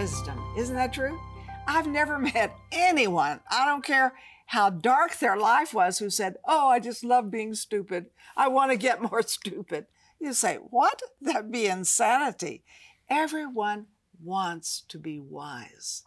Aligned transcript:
Wisdom. 0.00 0.42
Isn't 0.56 0.76
that 0.76 0.94
true? 0.94 1.20
I've 1.66 1.86
never 1.86 2.18
met 2.34 2.56
anyone, 2.72 3.40
I 3.50 3.66
don't 3.66 3.84
care 3.84 4.14
how 4.46 4.70
dark 4.70 5.18
their 5.18 5.36
life 5.36 5.74
was, 5.74 5.98
who 5.98 6.08
said, 6.08 6.36
Oh, 6.46 6.68
I 6.68 6.80
just 6.80 7.04
love 7.04 7.30
being 7.30 7.52
stupid. 7.52 8.06
I 8.34 8.48
want 8.48 8.70
to 8.72 8.78
get 8.78 9.02
more 9.10 9.20
stupid. 9.20 9.84
You 10.18 10.32
say, 10.32 10.56
What? 10.56 11.02
That'd 11.20 11.52
be 11.52 11.66
insanity. 11.66 12.64
Everyone 13.10 13.88
wants 14.24 14.84
to 14.88 14.98
be 14.98 15.20
wise. 15.20 16.04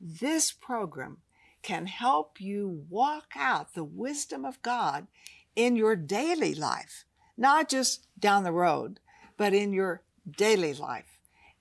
This 0.00 0.50
program 0.50 1.18
can 1.60 1.84
help 1.84 2.40
you 2.40 2.86
walk 2.88 3.32
out 3.36 3.74
the 3.74 3.84
wisdom 3.84 4.46
of 4.46 4.62
God 4.62 5.06
in 5.54 5.76
your 5.76 5.96
daily 5.96 6.54
life, 6.54 7.04
not 7.36 7.68
just 7.68 8.06
down 8.18 8.44
the 8.44 8.52
road, 8.52 9.00
but 9.36 9.52
in 9.52 9.74
your 9.74 10.00
daily 10.34 10.72
life. 10.72 11.13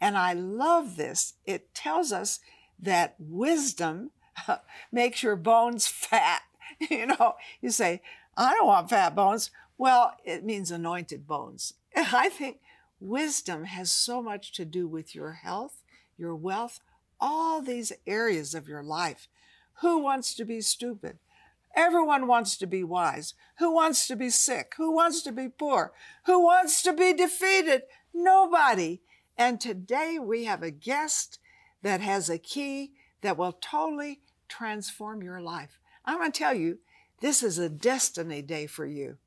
And 0.03 0.17
I 0.17 0.33
love 0.33 0.97
this. 0.97 1.35
It 1.45 1.73
tells 1.73 2.11
us 2.11 2.41
that 2.77 3.15
wisdom 3.17 4.11
makes 4.91 5.23
your 5.23 5.37
bones 5.37 5.87
fat. 5.87 6.41
You 6.89 7.05
know, 7.05 7.35
you 7.61 7.69
say, 7.69 8.01
I 8.35 8.53
don't 8.53 8.67
want 8.67 8.89
fat 8.89 9.15
bones. 9.15 9.51
Well, 9.77 10.15
it 10.25 10.43
means 10.43 10.71
anointed 10.71 11.25
bones. 11.25 11.75
I 11.95 12.27
think 12.27 12.57
wisdom 12.99 13.63
has 13.65 13.91
so 13.91 14.21
much 14.21 14.51
to 14.53 14.65
do 14.65 14.87
with 14.87 15.15
your 15.15 15.33
health, 15.33 15.83
your 16.17 16.35
wealth, 16.35 16.81
all 17.21 17.61
these 17.61 17.93
areas 18.05 18.53
of 18.53 18.67
your 18.67 18.83
life. 18.83 19.29
Who 19.81 19.99
wants 19.99 20.33
to 20.35 20.43
be 20.43 20.59
stupid? 20.59 21.19
Everyone 21.75 22.27
wants 22.27 22.57
to 22.57 22.67
be 22.67 22.83
wise. 22.83 23.35
Who 23.59 23.71
wants 23.71 24.07
to 24.07 24.15
be 24.17 24.29
sick? 24.29 24.73
Who 24.75 24.93
wants 24.93 25.21
to 25.21 25.31
be 25.31 25.47
poor? 25.47 25.93
Who 26.25 26.43
wants 26.43 26.81
to 26.83 26.91
be 26.91 27.13
defeated? 27.13 27.83
Nobody. 28.13 28.99
And 29.37 29.59
today 29.59 30.17
we 30.21 30.45
have 30.45 30.63
a 30.63 30.71
guest 30.71 31.39
that 31.81 32.01
has 32.01 32.29
a 32.29 32.37
key 32.37 32.91
that 33.21 33.37
will 33.37 33.53
totally 33.53 34.19
transform 34.47 35.21
your 35.23 35.41
life. 35.41 35.79
I'm 36.05 36.19
going 36.19 36.31
to 36.31 36.37
tell 36.37 36.53
you, 36.53 36.79
this 37.21 37.41
is 37.41 37.57
a 37.57 37.69
destiny 37.69 38.41
day 38.41 38.67
for 38.67 38.85
you. 38.85 39.17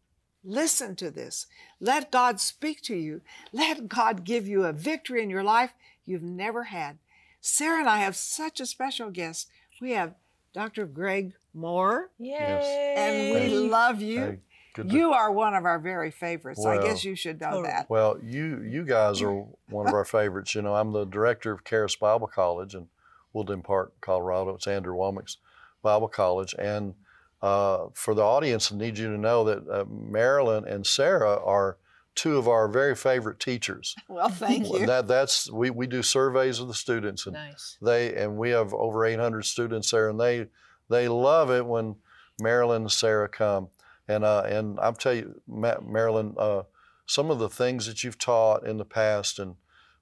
Listen 0.45 0.95
to 0.97 1.11
this. 1.11 1.47
Let 1.81 2.13
God 2.13 2.41
speak 2.41 2.83
to 2.83 2.95
you. 2.95 3.23
Let 3.53 3.89
God 3.89 4.25
give 4.25 4.47
you 4.47 4.65
a 4.65 4.73
victory 4.73 5.23
in 5.23 5.31
your 5.31 5.43
life 5.43 5.73
you've 6.05 6.23
never 6.23 6.65
had. 6.65 6.99
Sarah 7.41 7.81
and 7.81 7.89
I 7.89 7.99
have 7.99 8.17
such 8.17 8.61
a 8.61 8.67
special 8.67 9.11
guest. 9.11 9.49
We 9.81 9.93
have 9.93 10.15
Dr. 10.53 10.87
Greg 10.87 11.35
Mohr. 11.55 12.07
Yay! 12.19 12.95
And 12.97 13.35
we 13.35 13.57
love 13.57 14.01
you. 14.01 14.39
Hey, 14.77 14.83
good 14.83 14.91
to- 14.91 14.97
You 14.97 15.13
are 15.13 15.33
one 15.33 15.55
of 15.55 15.65
our 15.65 15.79
very 15.79 16.11
favorites. 16.11 16.65
I 16.65 16.79
guess 16.83 17.05
you 17.05 17.15
should 17.17 17.41
know 17.41 17.63
that. 17.63 17.89
Well, 17.89 18.19
you 18.23 18.63
you 18.63 18.85
guys 18.85 19.23
are 19.23 19.45
one 19.69 19.87
of 19.89 19.95
our 19.95 20.05
favorites. 20.05 20.55
You 20.55 20.63
know, 20.63 20.75
I'm 20.75 20.93
the 20.93 21.05
director 21.05 21.53
of 21.53 21.65
Charis 21.65 21.97
Bible 21.97 22.27
College 22.29 22.75
in 22.75 22.89
Woodland 23.33 23.65
Park, 23.65 23.93
Colorado. 24.01 24.55
It's 24.55 24.67
Andrew 24.67 24.95
Wommack's 24.97 25.39
Bible 25.83 26.09
College, 26.09 26.55
and 26.59 26.95
uh, 27.43 27.87
for 27.95 28.15
the 28.15 28.23
audience, 28.23 28.73
I 28.73 28.77
need 28.77 28.99
you 28.99 29.07
to 29.13 29.19
know 29.19 29.45
that 29.45 29.69
uh, 29.69 29.85
Marilyn 29.89 30.67
and 30.67 30.87
Sarah 30.87 31.37
are 31.45 31.77
two 32.15 32.39
of 32.39 32.49
our 32.49 32.67
very 32.67 32.95
favorite 32.97 33.39
teachers. 33.39 33.95
Well, 34.09 34.31
thank 34.31 34.67
you. 34.73 34.87
That 34.87 35.07
that's 35.07 35.51
we, 35.51 35.69
we 35.71 35.87
do 35.87 36.03
surveys 36.03 36.61
of 36.61 36.69
the 36.69 36.75
students, 36.75 37.27
and 37.27 37.35
Nice. 37.35 37.77
they 37.83 38.15
and 38.15 38.37
we 38.39 38.51
have 38.51 38.73
over 38.73 39.05
800 39.05 39.45
students 39.45 39.91
there, 39.91 40.09
and 40.09 40.19
they 40.19 40.47
they 40.89 41.09
love 41.09 41.51
it 41.51 41.67
when 41.67 41.97
Marilyn 42.41 42.83
and 42.83 42.93
Sarah 42.93 43.29
come. 43.29 43.69
And 44.09 44.25
uh, 44.25 44.43
and 44.47 44.79
I'll 44.81 44.93
tell 44.93 45.15
you, 45.15 45.41
Ma- 45.49 45.81
Marilyn, 45.83 46.35
uh, 46.39 46.63
some 47.07 47.31
of 47.31 47.39
the 47.39 47.49
things 47.49 47.87
that 47.87 48.05
you've 48.05 48.19
taught 48.19 48.67
in 48.67 48.79
the 48.79 48.85
past 48.85 49.39
and 49.39 49.57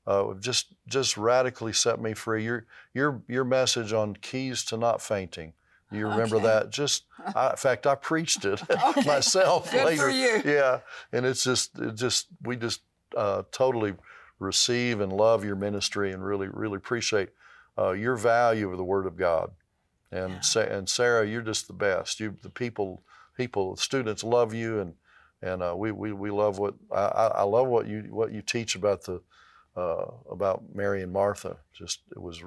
uh, 0.07 0.35
just 0.35 0.75
just 0.87 1.17
radically 1.17 1.73
set 1.73 2.01
me 2.01 2.13
free. 2.15 2.45
Your 2.45 2.67
your 2.93 3.23
your 3.29 3.45
message 3.45 3.93
on 3.93 4.15
keys 4.17 4.65
to 4.67 4.77
not 4.77 5.01
fainting. 5.01 5.55
You 5.91 6.09
remember 6.09 6.37
Okay. 6.37 6.45
that? 6.47 6.71
Just 6.71 7.05
I, 7.35 7.51
in 7.51 7.57
fact, 7.57 7.87
I 7.87 7.95
preached 7.95 8.45
it 8.45 8.61
myself 9.07 9.71
Good 9.71 9.85
later. 9.85 10.03
for 10.03 10.09
you. 10.11 10.43
Yeah, 10.45 10.81
and 11.13 11.25
it's 11.25 11.45
just 11.45 11.79
it 11.79 11.95
just 11.95 12.27
we 12.43 12.57
just 12.57 12.83
uh, 13.17 13.45
totally 13.53 13.95
receive 14.39 15.01
and 15.01 15.13
love 15.13 15.45
your 15.45 15.57
ministry 15.57 16.13
and 16.13 16.23
really 16.25 16.49
really 16.49 16.77
appreciate 16.77 17.31
uh, 17.79 17.93
your 17.93 18.17
value 18.17 18.71
of 18.71 18.77
the 18.77 18.85
Word 18.85 19.07
of 19.07 19.17
God. 19.17 19.53
And 20.13 20.35
Yeah. 20.35 20.41
Sa- 20.41 20.61
and 20.61 20.89
Sarah, 20.89 21.27
you're 21.27 21.43
just 21.43 21.67
the 21.69 21.73
best. 21.75 22.21
You 22.21 22.37
the 22.43 22.51
people 22.51 23.03
people 23.37 23.77
students 23.77 24.23
love 24.25 24.55
you 24.55 24.81
and 24.81 24.95
and 25.43 25.63
uh, 25.63 25.75
we, 25.77 25.93
we 25.93 26.13
we 26.13 26.31
love 26.31 26.59
what 26.59 26.75
I, 26.91 27.01
I 27.05 27.27
I 27.27 27.43
love 27.43 27.67
what 27.69 27.87
you 27.87 28.05
what 28.11 28.33
you 28.33 28.41
teach 28.43 28.75
about 28.77 29.03
the 29.05 29.21
uh, 29.77 30.07
about 30.31 30.63
Mary 30.75 31.03
and 31.03 31.13
Martha. 31.13 31.59
Just 31.73 32.01
it 32.13 32.21
was 32.23 32.43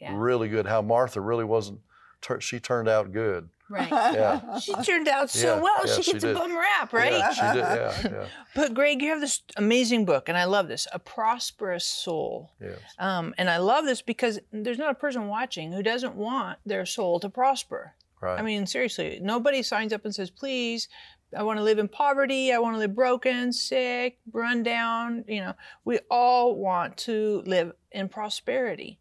Yeah. 0.00 0.12
really 0.16 0.48
good. 0.48 0.66
How 0.66 0.82
Martha 0.82 1.20
really 1.20 1.44
wasn't. 1.44 1.80
Tur- 2.20 2.40
she 2.40 2.60
turned 2.60 2.88
out 2.88 3.12
good. 3.12 3.48
Right. 3.70 3.90
Yeah. 3.90 4.58
She 4.60 4.74
turned 4.82 5.08
out 5.08 5.30
so 5.30 5.56
Yeah, 5.56 5.62
well. 5.62 5.86
yeah, 5.86 5.94
she 5.94 6.02
she 6.02 6.12
gets 6.12 6.24
a 6.24 6.34
bum 6.34 6.54
rap, 6.56 6.92
right? 6.92 7.12
Yeah, 7.12 7.32
she 7.32 7.40
did. 7.40 7.56
Yeah, 7.56 8.00
yeah. 8.04 8.26
But 8.54 8.74
Greg, 8.74 9.00
you 9.00 9.08
have 9.08 9.20
this 9.20 9.40
amazing 9.56 10.04
book, 10.04 10.28
and 10.28 10.36
I 10.36 10.44
love 10.44 10.68
this, 10.68 10.86
A 10.92 10.98
Prosperous 10.98 11.86
Soul. 11.86 12.50
Yes. 12.60 12.78
Um, 12.98 13.34
and 13.38 13.48
I 13.48 13.56
love 13.58 13.84
this 13.86 14.02
because 14.02 14.40
there's 14.52 14.78
not 14.78 14.90
a 14.90 14.94
person 14.94 15.26
watching 15.28 15.72
who 15.72 15.82
doesn't 15.82 16.14
want 16.16 16.58
their 16.66 16.84
soul 16.84 17.18
to 17.20 17.30
prosper. 17.30 17.94
Right. 18.22 18.38
I 18.38 18.42
mean, 18.42 18.66
seriously, 18.66 19.18
nobody 19.20 19.64
signs 19.64 19.92
up 19.92 20.04
and 20.04 20.14
says, 20.14 20.30
please, 20.30 20.88
I 21.36 21.42
want 21.42 21.58
to 21.58 21.64
live 21.64 21.80
in 21.80 21.88
poverty. 21.88 22.52
I 22.52 22.58
want 22.60 22.76
to 22.76 22.78
live 22.78 22.94
broken, 22.94 23.52
sick, 23.52 24.18
run 24.32 24.62
down. 24.62 25.24
You 25.26 25.40
know, 25.40 25.54
we 25.84 25.98
all 26.08 26.54
want 26.54 26.96
to 26.98 27.42
live 27.46 27.72
in 27.90 28.08
prosperity. 28.08 29.00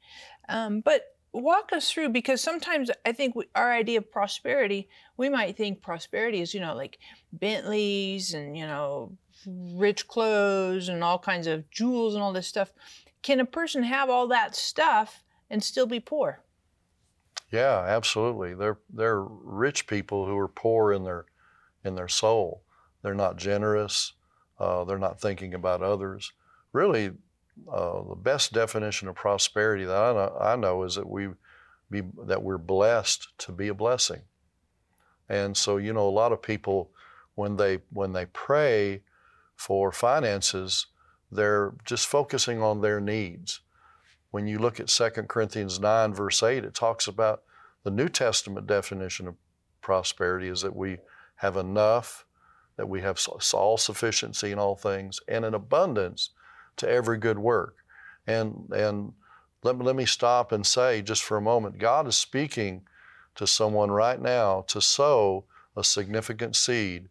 Um, 0.50 0.82
but 0.82 1.04
walk 1.34 1.72
us 1.72 1.92
through 1.92 2.10
because 2.10 2.42
sometimes 2.42 2.90
I 3.06 3.12
think 3.12 3.36
we, 3.36 3.46
our 3.54 3.72
idea 3.72 4.00
of 4.00 4.12
prosperity, 4.12 4.90
we 5.18 5.30
might 5.30 5.56
think 5.56 5.84
prosperity 5.84 6.42
is, 6.42 6.56
you 6.56 6.60
know, 6.60 6.74
like 6.74 6.98
Bentleys 7.32 8.34
and, 8.34 8.58
you 8.58 8.66
know, 8.66 9.16
rich 9.46 10.08
clothes 10.08 10.90
and 10.90 11.04
all 11.04 11.20
kinds 11.20 11.46
of 11.46 11.70
jewels 11.70 12.16
and 12.16 12.24
all 12.24 12.34
this 12.34 12.48
stuff. 12.48 12.74
Can 13.22 13.40
a 13.40 13.46
person 13.46 13.84
have 13.84 14.10
all 14.10 14.28
that 14.30 14.56
stuff 14.56 15.24
and 15.48 15.64
still 15.64 15.86
be 15.86 16.00
poor? 16.00 16.42
Yeah, 17.52 17.84
absolutely. 17.86 18.54
They're 18.56 18.80
they're 18.90 19.22
rich 19.22 19.86
people 19.88 20.26
who 20.26 20.38
are 20.38 20.48
poor 20.48 20.94
in 20.94 21.04
their 21.04 21.26
in 21.84 21.96
their 21.96 22.08
soul. 22.08 22.64
They're 23.02 23.14
not 23.14 23.38
generous. 23.38 24.14
Uh, 24.60 24.84
they're 24.86 24.98
not 24.98 25.20
thinking 25.20 25.54
about 25.54 25.82
others. 25.82 26.32
Really, 26.72 27.12
uh, 27.72 28.04
the 28.04 28.16
best 28.16 28.54
definition 28.54 29.08
of 29.08 29.16
prosperity 29.16 29.84
that 29.86 29.98
I 29.98 30.14
know, 30.14 30.38
I 30.40 30.56
know 30.56 30.84
is 30.84 30.96
that 30.96 31.10
we 31.10 31.30
be 31.90 32.04
that 32.26 32.44
we're 32.44 32.58
blessed 32.58 33.28
to 33.40 33.52
be 33.52 33.68
a 33.68 33.74
blessing. 33.74 34.22
And 35.28 35.56
so, 35.58 35.78
you 35.78 35.94
know, 35.94 36.08
a 36.08 36.10
lot 36.10 36.32
of 36.32 36.42
people 36.42 36.92
when 37.36 37.58
they 37.58 37.80
when 37.92 38.14
they 38.14 38.28
pray 38.28 39.02
for 39.56 39.92
finances, 39.92 40.88
they're 41.32 41.74
just 41.86 42.08
focusing 42.08 42.62
on 42.62 42.82
their 42.82 43.02
needs 43.02 43.60
when 44.32 44.48
you 44.48 44.58
look 44.58 44.80
at 44.80 44.88
2 44.88 45.10
Corinthians 45.28 45.80
9, 45.80 46.14
verse 46.14 46.42
8, 46.42 46.64
it 46.64 46.74
talks 46.74 47.08
about 47.08 47.44
the 47.84 47.92
New 47.92 48.10
Testament 48.10 48.66
definition 48.66 49.28
of 49.28 49.36
prosperity 49.82 50.48
is 50.48 50.62
that 50.62 50.76
we 50.76 50.98
have 51.36 51.58
enough, 51.58 52.26
that 52.78 52.88
we 52.88 53.02
have 53.02 53.20
all 53.54 53.78
sufficiency 53.78 54.52
in 54.52 54.60
all 54.60 54.76
things, 54.76 55.20
and 55.28 55.44
an 55.44 55.54
abundance 55.54 56.30
to 56.78 56.90
every 56.90 57.18
good 57.18 57.40
work. 57.40 57.78
And, 58.26 58.70
and 58.74 59.14
let, 59.64 59.78
me, 59.78 59.86
let 59.86 59.96
me 59.96 60.06
stop 60.06 60.52
and 60.52 60.66
say 60.66 61.02
just 61.02 61.24
for 61.24 61.38
a 61.38 61.42
moment 61.42 61.78
God 61.78 62.08
is 62.08 62.16
speaking 62.16 62.84
to 63.36 63.48
someone 63.48 63.92
right 63.92 64.22
now 64.22 64.64
to 64.68 64.82
sow 64.82 65.46
a 65.76 65.84
significant 65.84 66.56
seed 66.56 67.10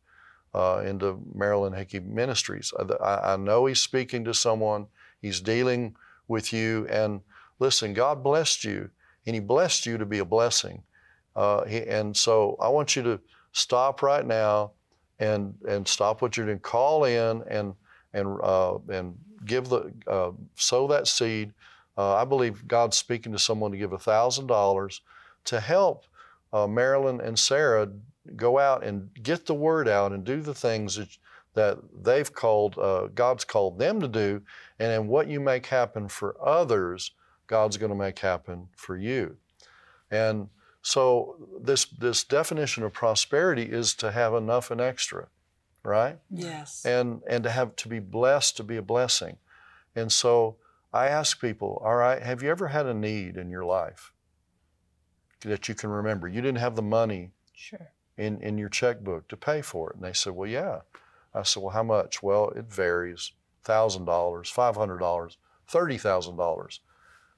uh, 0.54 0.82
into 0.84 1.20
Marilyn 1.34 1.72
Hickey 1.72 2.00
Ministries. 2.00 2.72
I, 3.02 3.32
I 3.32 3.36
know 3.36 3.66
He's 3.66 3.80
speaking 3.80 4.24
to 4.24 4.34
someone, 4.34 4.86
He's 5.20 5.40
dealing 5.40 5.96
with 6.30 6.52
you. 6.52 6.86
And 6.88 7.20
listen, 7.58 7.92
God 7.92 8.22
blessed 8.22 8.64
you, 8.64 8.88
and 9.26 9.34
He 9.34 9.40
blessed 9.40 9.84
you 9.84 9.98
to 9.98 10.06
be 10.06 10.20
a 10.20 10.24
blessing. 10.24 10.82
Uh, 11.36 11.64
he, 11.64 11.82
and 11.86 12.16
so 12.16 12.56
I 12.60 12.68
want 12.68 12.96
you 12.96 13.02
to 13.02 13.20
stop 13.52 14.02
right 14.02 14.26
now 14.26 14.72
and 15.18 15.54
and 15.68 15.86
stop 15.86 16.22
what 16.22 16.36
you're 16.36 16.46
doing. 16.46 16.60
Call 16.60 17.04
in 17.04 17.42
and 17.48 17.74
and 18.14 18.38
uh, 18.42 18.78
and 18.88 19.14
give 19.44 19.68
the 19.68 19.92
uh, 20.06 20.30
sow 20.54 20.86
that 20.88 21.06
seed. 21.06 21.52
Uh, 21.96 22.14
I 22.14 22.24
believe 22.24 22.66
God's 22.66 22.96
speaking 22.96 23.32
to 23.32 23.38
someone 23.38 23.72
to 23.72 23.76
give 23.76 23.92
thousand 24.00 24.46
dollars 24.46 25.02
to 25.44 25.60
help 25.60 26.04
uh, 26.52 26.66
Marilyn 26.66 27.20
and 27.20 27.38
Sarah 27.38 27.88
go 28.36 28.58
out 28.58 28.84
and 28.84 29.10
get 29.22 29.46
the 29.46 29.54
word 29.54 29.88
out 29.88 30.12
and 30.12 30.24
do 30.24 30.40
the 30.40 30.54
things 30.54 30.96
that 30.96 31.16
that 31.54 31.78
they've 32.02 32.32
called 32.32 32.78
uh, 32.78 33.08
God's 33.08 33.44
called 33.44 33.78
them 33.78 34.00
to 34.00 34.08
do, 34.08 34.42
and 34.78 34.90
then 34.90 35.08
what 35.08 35.28
you 35.28 35.40
make 35.40 35.66
happen 35.66 36.08
for 36.08 36.36
others, 36.46 37.12
God's 37.46 37.76
going 37.76 37.90
to 37.90 37.98
make 37.98 38.18
happen 38.20 38.68
for 38.76 38.96
you. 38.96 39.36
And 40.10 40.48
so 40.82 41.36
this 41.60 41.84
this 41.86 42.24
definition 42.24 42.82
of 42.84 42.92
prosperity 42.92 43.64
is 43.64 43.94
to 43.96 44.12
have 44.12 44.34
enough 44.34 44.70
and 44.70 44.80
extra, 44.80 45.28
right? 45.82 46.18
Yes. 46.30 46.84
And 46.84 47.22
and 47.28 47.44
to 47.44 47.50
have 47.50 47.76
to 47.76 47.88
be 47.88 47.98
blessed 47.98 48.56
to 48.58 48.62
be 48.64 48.76
a 48.76 48.82
blessing. 48.82 49.36
And 49.96 50.12
so 50.12 50.56
I 50.92 51.08
ask 51.08 51.40
people, 51.40 51.80
all 51.84 51.96
right, 51.96 52.22
have 52.22 52.42
you 52.42 52.50
ever 52.50 52.68
had 52.68 52.86
a 52.86 52.94
need 52.94 53.36
in 53.36 53.50
your 53.50 53.64
life 53.64 54.12
that 55.40 55.68
you 55.68 55.74
can 55.74 55.90
remember? 55.90 56.28
You 56.28 56.40
didn't 56.40 56.58
have 56.58 56.76
the 56.76 56.82
money 56.82 57.30
Sure. 57.54 57.92
in, 58.16 58.40
in 58.40 58.56
your 58.56 58.68
checkbook 58.70 59.28
to 59.28 59.36
pay 59.36 59.60
for 59.62 59.90
it. 59.90 59.96
And 59.96 60.04
they 60.04 60.12
said, 60.14 60.34
Well, 60.34 60.48
yeah. 60.48 60.80
I 61.34 61.42
said, 61.42 61.62
Well, 61.62 61.72
how 61.72 61.82
much? 61.82 62.22
Well, 62.22 62.50
it 62.50 62.66
varies 62.66 63.32
$1,000, 63.64 64.04
$500, 64.04 65.36
$30,000. 65.70 66.78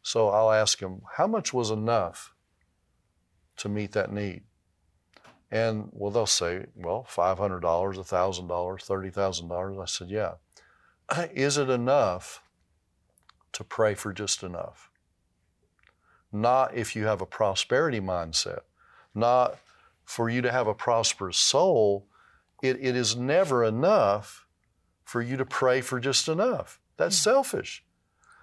So 0.03 0.29
I'll 0.31 0.53
ask 0.53 0.81
him, 0.81 1.03
How 1.17 1.27
much 1.27 1.53
was 1.53 1.71
enough 1.71 2.35
to 3.59 3.69
meet 3.69 3.93
that 3.93 4.13
need? 4.13 4.43
And 5.51 5.91
well, 5.93 6.11
they'll 6.11 6.27
say, 6.27 6.67
Well, 6.75 7.07
$500, 7.09 7.61
$1,000, 7.61 8.49
$30,000. 8.49 9.83
I 9.83 9.85
said, 9.85 10.11
Yeah. 10.11 10.33
Is 11.35 11.59
it 11.59 11.69
enough 11.69 12.43
to 13.53 13.65
pray 13.65 13.95
for 13.95 14.13
just 14.13 14.43
enough? 14.43 14.91
Not 16.33 16.75
if 16.75 16.97
you 16.97 17.05
have 17.05 17.21
a 17.21 17.27
prosperity 17.27 18.01
mindset, 18.01 18.61
not 19.15 19.59
for 20.05 20.31
you 20.31 20.41
to 20.41 20.51
have 20.51 20.67
a 20.67 20.75
prosperous 20.75 21.37
soul, 21.37 22.07
it, 22.63 22.79
it 22.81 22.97
is 22.97 23.17
never 23.17 23.65
enough 23.65 24.47
for 25.05 25.21
you 25.21 25.37
to 25.37 25.45
pray 25.45 25.81
for 25.81 26.01
just 26.01 26.29
enough. 26.29 26.81
That's 26.97 27.17
selfish. 27.17 27.85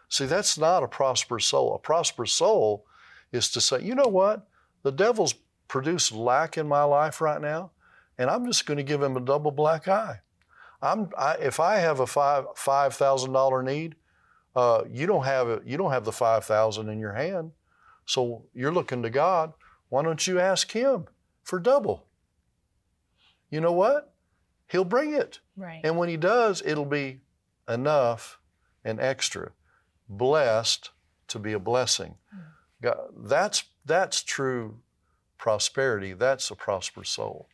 See, 0.09 0.25
that's 0.25 0.57
not 0.57 0.83
a 0.83 0.87
prosperous 0.87 1.45
soul. 1.45 1.73
A 1.73 1.79
prosperous 1.79 2.33
soul 2.33 2.85
is 3.31 3.49
to 3.51 3.61
say, 3.61 3.81
you 3.81 3.95
know 3.95 4.07
what? 4.07 4.47
The 4.83 4.91
devil's 4.91 5.35
produced 5.67 6.11
lack 6.11 6.57
in 6.57 6.67
my 6.67 6.83
life 6.83 7.21
right 7.21 7.39
now, 7.39 7.71
and 8.17 8.29
I'm 8.29 8.45
just 8.45 8.65
going 8.65 8.77
to 8.77 8.83
give 8.83 9.01
him 9.01 9.15
a 9.15 9.21
double 9.21 9.51
black 9.51 9.87
eye. 9.87 10.19
I'm, 10.81 11.09
I, 11.17 11.35
if 11.35 11.59
I 11.59 11.77
have 11.77 11.99
a 11.99 12.07
five 12.07 12.45
five 12.55 12.93
thousand 12.95 13.33
dollar 13.33 13.61
need, 13.61 13.95
uh, 14.55 14.83
you 14.89 15.05
don't 15.05 15.25
have 15.25 15.49
it. 15.49 15.63
You 15.65 15.77
don't 15.77 15.91
have 15.91 16.05
the 16.05 16.11
five 16.11 16.45
thousand 16.45 16.89
in 16.89 16.99
your 16.99 17.13
hand, 17.13 17.51
so 18.05 18.43
you're 18.53 18.73
looking 18.73 19.03
to 19.03 19.09
God. 19.09 19.53
Why 19.89 20.03
don't 20.03 20.25
you 20.25 20.39
ask 20.39 20.71
Him 20.71 21.05
for 21.43 21.59
double? 21.59 22.05
You 23.49 23.61
know 23.61 23.71
what? 23.71 24.13
He'll 24.67 24.85
bring 24.85 25.13
it. 25.13 25.39
Right. 25.57 25.81
And 25.83 25.97
when 25.97 26.09
he 26.09 26.17
does, 26.17 26.61
it'll 26.65 26.85
be 26.85 27.21
enough 27.67 28.39
and 28.83 28.99
extra, 28.99 29.51
blessed 30.07 30.91
to 31.29 31.39
be 31.39 31.53
a 31.53 31.59
blessing. 31.59 32.15
Hmm. 32.31 32.39
God, 32.81 32.97
that's 33.17 33.63
that's 33.85 34.21
true 34.23 34.79
prosperity. 35.37 36.13
That's 36.13 36.51
a 36.51 36.55
prosperous 36.55 37.09
soul. 37.09 37.47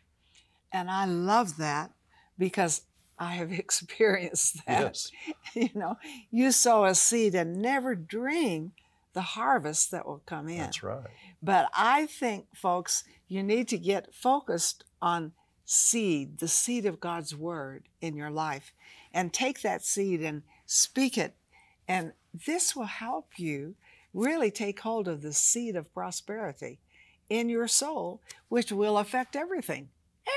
And 0.71 0.92
I 0.92 1.06
love 1.06 1.57
that 1.57 1.92
because 2.38 2.81
I 3.18 3.36
have 3.36 3.51
experienced 3.65 4.65
that. 4.65 4.81
Yes. 4.81 5.12
You 5.53 5.69
know, 5.74 5.95
you 6.31 6.51
sow 6.51 6.83
a 6.83 6.94
seed 6.94 7.33
and 7.33 7.62
never 7.62 7.95
dream 7.95 8.74
the 9.13 9.21
harvest 9.21 9.89
that 9.91 10.06
will 10.06 10.21
come 10.25 10.50
in. 10.50 10.57
That's 10.57 10.83
right. 10.83 11.07
But 11.41 11.69
I 11.74 12.07
think, 12.07 12.48
folks, 12.53 13.06
you 13.30 13.41
need 13.41 13.69
to 13.69 13.77
get 13.77 14.13
focused 14.13 14.83
on 15.01 15.31
seed, 15.65 16.38
the 16.38 16.47
seed 16.47 16.85
of 16.85 17.00
God's 17.00 17.35
word 17.35 17.89
in 18.00 18.15
your 18.15 18.29
life, 18.29 18.71
and 19.13 19.33
take 19.33 19.62
that 19.62 19.83
seed 19.83 20.21
and 20.21 20.44
speak 20.65 21.17
it. 21.17 21.35
And 21.88 22.13
this 22.45 22.75
will 22.75 22.85
help 22.85 23.38
you 23.38 23.75
really 24.13 24.51
take 24.51 24.79
hold 24.79 25.07
of 25.07 25.21
the 25.21 25.33
seed 25.33 25.75
of 25.75 25.94
prosperity 25.94 26.79
in 27.29 27.50
your 27.50 27.67
soul, 27.67 28.21
which 28.50 28.71
will 28.71 28.97
affect 28.97 29.35
everything. 29.35 29.89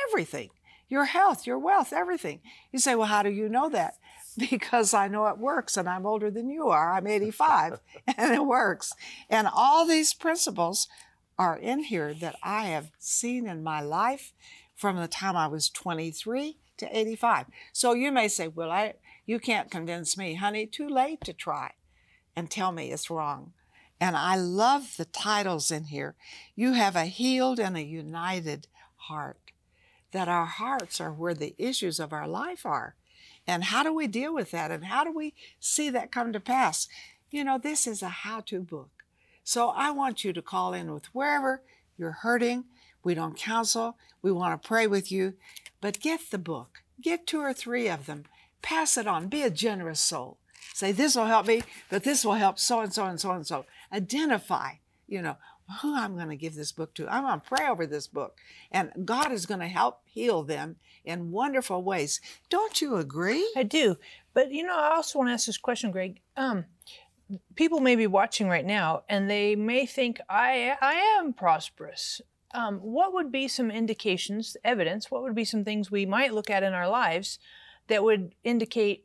Everything. 0.09 0.51
Your 0.89 1.05
health, 1.05 1.47
your 1.47 1.59
wealth, 1.59 1.93
everything. 1.93 2.41
You 2.73 2.79
say, 2.79 2.95
well, 2.95 3.07
how 3.07 3.23
do 3.23 3.31
you 3.31 3.49
know 3.49 3.69
that? 3.71 3.95
Because 4.51 4.95
I 4.95 5.09
know 5.09 5.27
it 5.27 5.39
works 5.39 5.77
and 5.77 5.89
I'm 5.89 6.07
older 6.07 6.31
than 6.31 6.49
you 6.49 6.69
are. 6.69 6.93
I'm 6.93 7.09
85 7.09 7.81
and 8.17 8.33
it 8.33 8.47
works. 8.47 8.93
And 9.29 9.49
all 9.53 9.85
these 9.85 10.15
principles 10.15 10.87
are 11.37 11.57
in 11.57 11.83
here 11.83 12.15
that 12.15 12.37
I 12.41 12.67
have 12.67 12.93
seen 13.01 13.49
in 13.49 13.65
my 13.65 13.81
life 13.81 14.33
from 14.79 14.97
the 14.97 15.09
time 15.09 15.37
I 15.37 15.49
was 15.49 15.69
23 15.69 16.57
to 16.79 16.99
85. 16.99 17.47
So 17.73 17.93
you 17.93 18.13
may 18.13 18.29
say, 18.29 18.47
well, 18.47 18.71
I, 18.71 18.95
you 19.27 19.41
can't 19.41 19.71
convince 19.71 20.17
me, 20.17 20.35
honey, 20.35 20.67
too 20.67 20.89
late 20.89 21.21
to 21.25 21.33
try 21.33 21.73
and 22.37 22.49
tell 22.49 22.71
me 22.71 22.93
it's 22.93 23.11
wrong. 23.11 23.53
And 24.01 24.17
I 24.17 24.37
love 24.37 24.97
the 24.97 25.05
titles 25.05 25.73
in 25.73 25.87
here. 25.87 26.15
You 26.55 26.75
have 26.75 26.95
a 26.95 27.07
healed 27.07 27.59
and 27.59 27.77
a 27.77 27.83
united 27.83 28.69
heart. 28.97 29.51
That 30.13 30.29
our 30.29 30.47
hearts 30.47 31.01
are 31.01 31.13
where 31.13 31.35
the 31.35 31.57
issues 31.59 31.99
of 31.99 32.13
our 32.13 32.29
life 32.29 32.65
are. 32.65 32.95
And 33.47 33.65
how 33.65 33.83
do 33.83 33.93
we 33.93 34.07
deal 34.07 34.33
with 34.33 34.53
that? 34.53 34.71
And 34.71 34.85
how 34.85 35.03
do 35.03 35.13
we 35.13 35.35
see 35.59 35.91
that 35.91 36.13
come 36.13 36.33
to 36.33 36.41
pass? 36.41 36.87
You 37.31 37.43
know, 37.43 37.59
this 37.59 37.89
is 37.89 38.01
a 38.01 38.09
how 38.09 38.41
to 38.43 38.61
book. 38.61 38.91
So 39.43 39.71
I 39.71 39.91
want 39.91 40.23
you 40.23 40.33
to 40.33 40.41
call 40.41 40.73
in 40.73 40.93
with 40.95 41.07
wherever 41.07 41.63
you're 41.99 42.19
hurting. 42.23 42.67
We 43.03 43.15
don't 43.15 43.37
counsel. 43.37 43.97
We 44.23 44.33
want 44.33 44.61
to 44.61 44.67
pray 44.67 44.87
with 44.87 45.11
you. 45.13 45.35
But 45.81 46.01
get 46.01 46.31
the 46.31 46.39
book. 46.39 46.83
Get 47.01 47.27
two 47.27 47.41
or 47.41 47.53
three 47.53 47.89
of 47.89 48.07
them. 48.07 48.25
Pass 48.63 48.97
it 48.97 49.07
on. 49.07 49.29
Be 49.29 49.43
a 49.43 49.51
generous 49.51 50.01
soul. 50.01 50.39
Say, 50.75 50.93
this 50.93 51.15
will 51.17 51.27
help 51.27 51.47
me, 51.47 51.63
but 51.91 52.05
this 52.05 52.25
will 52.25 52.35
help 52.35 52.59
so 52.59 52.81
and 52.81 52.93
so 52.93 53.05
and 53.05 53.21
so 53.21 53.31
and 53.31 53.47
so. 53.47 53.65
Identify, 53.93 54.75
you 55.07 55.23
know, 55.23 55.37
who 55.81 55.95
I'm 55.95 56.15
going 56.17 56.29
to 56.29 56.37
give 56.37 56.55
this 56.55 56.73
book 56.73 56.95
to. 56.95 57.09
I'm 57.09 57.25
going 57.25 57.41
to 57.41 57.47
pray 57.47 57.69
over 57.69 57.87
this 57.87 58.07
book. 58.07 58.37
And 58.71 58.91
God 59.05 59.33
is 59.33 59.47
going 59.47 59.61
to 59.61 59.69
help 59.69 60.01
heal 60.05 60.43
them 60.43 60.77
in 61.05 61.31
wonderful 61.31 61.83
ways. 61.83 62.21
Don't 62.49 62.81
you 62.81 62.97
agree? 62.97 63.51
I 63.57 63.63
do. 63.63 63.97
But 64.35 64.53
you 64.53 64.63
know, 64.63 64.77
I 64.77 64.95
also 64.95 65.19
want 65.19 65.29
to 65.29 65.33
ask 65.33 65.47
this 65.47 65.59
question, 65.59 65.91
Greg. 65.91 66.21
Um, 66.37 66.65
people 67.55 67.81
may 67.81 67.97
be 67.97 68.07
watching 68.07 68.49
right 68.49 68.65
now 68.65 69.03
and 69.09 69.29
they 69.29 69.57
may 69.57 69.87
think 69.87 70.21
I 70.29 70.77
I 70.81 70.95
am 71.19 71.33
prosperous. 71.33 72.21
Um, 72.55 72.79
what 72.79 73.13
would 73.13 73.31
be 73.31 73.47
some 73.47 73.71
indications, 73.71 74.57
evidence? 74.65 75.11
What 75.11 75.23
would 75.23 75.35
be 75.35 75.45
some 75.45 75.65
things 75.65 75.91
we 75.91 76.07
might 76.07 76.33
look 76.33 76.49
at 76.49 76.63
in 76.63 76.73
our 76.73 76.89
lives 76.89 77.39
that 77.89 78.03
would 78.03 78.35
indicate 78.43 79.05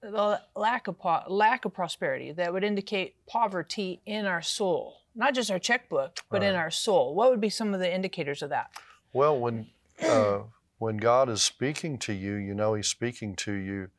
the 0.00 0.40
lack 0.54 0.86
of 0.86 0.98
po- 0.98 1.24
lack 1.28 1.64
of 1.64 1.74
prosperity? 1.74 2.30
That 2.32 2.52
would 2.52 2.62
indicate 2.62 3.16
poverty 3.26 4.00
in 4.06 4.26
our 4.26 4.42
soul, 4.42 4.98
not 5.14 5.34
just 5.34 5.50
our 5.50 5.58
checkbook, 5.58 6.20
but 6.30 6.42
in 6.42 6.54
our 6.54 6.70
soul. 6.70 7.14
What 7.14 7.30
would 7.30 7.40
be 7.40 7.50
some 7.50 7.74
of 7.74 7.80
the 7.80 7.92
indicators 7.92 8.42
of 8.42 8.50
that? 8.50 8.70
Well, 9.12 9.38
when 9.38 9.66
uh, 10.00 10.40
when 10.78 10.98
God 10.98 11.28
is 11.28 11.42
speaking 11.42 11.98
to 11.98 12.12
you, 12.12 12.34
you 12.34 12.54
know 12.54 12.74
He's 12.74 12.88
speaking 12.88 13.34
to 13.36 13.52
you 13.52 13.90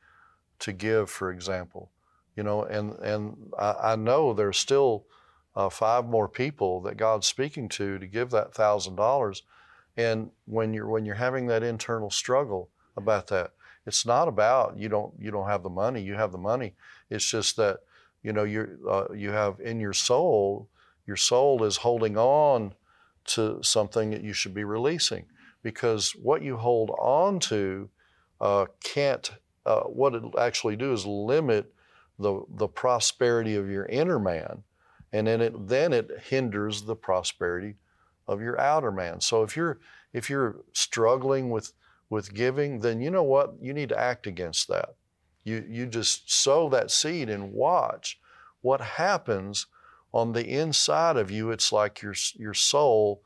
to 0.60 0.72
give, 0.72 1.10
for 1.10 1.32
example. 1.32 1.92
You 2.36 2.44
know, 2.44 2.64
and 2.64 2.94
and 3.00 3.52
I, 3.60 3.76
I 3.92 3.96
know 3.98 4.34
there's 4.34 4.58
still 4.58 5.06
uh, 5.56 5.70
five 5.70 6.06
more 6.06 6.28
people 6.28 6.82
that 6.82 6.98
God's 6.98 7.28
speaking 7.28 7.70
to 7.70 7.98
to 7.98 8.08
give 8.08 8.30
that 8.32 8.54
thousand 8.54 8.96
dollars. 8.96 9.44
And 9.98 10.32
when 10.46 10.74
you're 10.74 10.88
when 10.88 11.06
you're 11.06 11.16
having 11.16 11.48
that 11.48 11.64
internal 11.64 12.10
struggle 12.10 12.70
about 12.98 13.28
that, 13.28 13.52
it's 13.86 14.06
not 14.06 14.28
about 14.28 14.78
you 14.78 14.90
don't 14.90 15.14
you 15.20 15.32
don't 15.32 15.48
have 15.48 15.64
the 15.64 15.70
money. 15.70 16.02
You 16.02 16.16
have 16.16 16.32
the 16.32 16.38
money. 16.38 16.74
It's 17.10 17.30
just 17.30 17.56
that 17.58 17.80
you 18.24 18.34
know 18.34 18.44
you 18.44 18.80
uh, 18.90 19.14
you 19.14 19.32
have 19.32 19.60
in 19.60 19.80
your 19.80 19.94
soul. 19.94 20.68
Your 21.08 21.18
soul 21.18 21.64
is 21.64 21.78
holding 21.78 22.18
on 22.18 22.74
to 23.26 23.60
something 23.62 24.10
that 24.12 24.24
you 24.24 24.34
should 24.34 24.54
be 24.54 24.64
releasing 24.64 25.26
because 25.62 26.12
what 26.12 26.42
you 26.42 26.58
hold 26.58 26.92
on 27.00 27.40
to 27.40 27.90
uh, 28.42 28.66
can't 28.84 29.32
uh, 29.66 29.82
what 29.82 30.14
it'll 30.14 30.40
actually 30.40 30.76
do 30.76 30.92
is 30.92 31.06
limit 31.06 31.72
the 32.20 32.44
the 32.50 32.68
prosperity 32.68 33.56
of 33.56 33.70
your 33.70 33.86
inner 33.86 34.20
man 34.20 34.64
and 35.16 35.28
then 35.28 35.42
it 35.42 35.68
then 35.68 35.94
it 35.94 36.12
hinders 36.28 36.84
the 36.84 36.96
prosperity 36.96 37.76
of 38.28 38.42
your 38.42 38.60
outer 38.60 38.92
man. 38.92 39.22
So 39.22 39.44
if 39.44 39.56
you're 39.56 39.80
if 40.14 40.30
you're 40.30 40.58
struggling 40.74 41.50
with 41.50 41.74
with 42.10 42.34
giving 42.34 42.80
then 42.80 43.02
you 43.02 43.10
know 43.10 43.24
what? 43.24 43.54
You 43.62 43.74
need 43.74 43.90
to 43.90 44.00
act 44.00 44.28
against 44.28 44.68
that. 44.68 44.96
You 45.44 45.66
you 45.68 45.86
just 45.86 46.32
sow 46.32 46.70
that 46.70 46.92
seed 46.92 47.30
and 47.30 47.54
watch 47.54 48.20
what 48.62 48.82
happens 48.82 49.68
on 50.12 50.34
the 50.34 50.46
inside 50.46 51.18
of 51.18 51.32
you. 51.32 51.52
It's 51.52 51.72
like 51.72 52.02
your 52.02 52.16
your 52.36 52.54
soul 52.54 53.22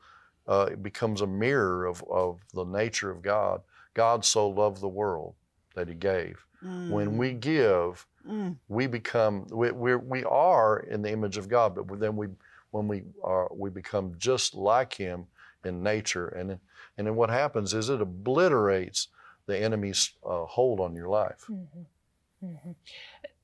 uh, 0.46 0.70
becomes 0.76 1.20
a 1.20 1.26
mirror 1.26 1.86
of, 1.86 2.04
of 2.10 2.40
the 2.54 2.64
nature 2.64 3.10
of 3.10 3.22
God. 3.22 3.62
God 3.94 4.24
so 4.24 4.48
loved 4.48 4.80
the 4.80 4.88
world 4.88 5.34
that 5.74 5.88
He 5.88 5.94
gave. 5.94 6.44
When 6.92 7.16
we 7.16 7.32
give, 7.32 8.06
Mm. 8.28 8.56
we 8.68 8.86
become 8.86 9.46
we 9.50 9.70
we're, 9.70 9.98
we 9.98 10.24
are 10.24 10.80
in 10.80 11.02
the 11.02 11.10
image 11.10 11.38
of 11.38 11.48
God, 11.48 11.74
but 11.74 12.00
then 12.00 12.16
we 12.16 12.28
when 12.70 12.86
we 12.86 13.02
are 13.24 13.48
we 13.54 13.70
become 13.70 14.14
just 14.18 14.54
like 14.54 14.94
Him 14.94 15.26
in 15.64 15.82
nature, 15.82 16.28
and 16.28 16.58
and 16.98 17.06
then 17.06 17.16
what 17.16 17.30
happens 17.30 17.72
is 17.74 17.88
it 17.88 18.00
obliterates 18.00 19.08
the 19.46 19.58
enemy's 19.58 20.12
uh, 20.24 20.44
hold 20.44 20.80
on 20.80 20.94
your 20.94 21.08
life. 21.08 21.46
Mhm. 21.48 22.74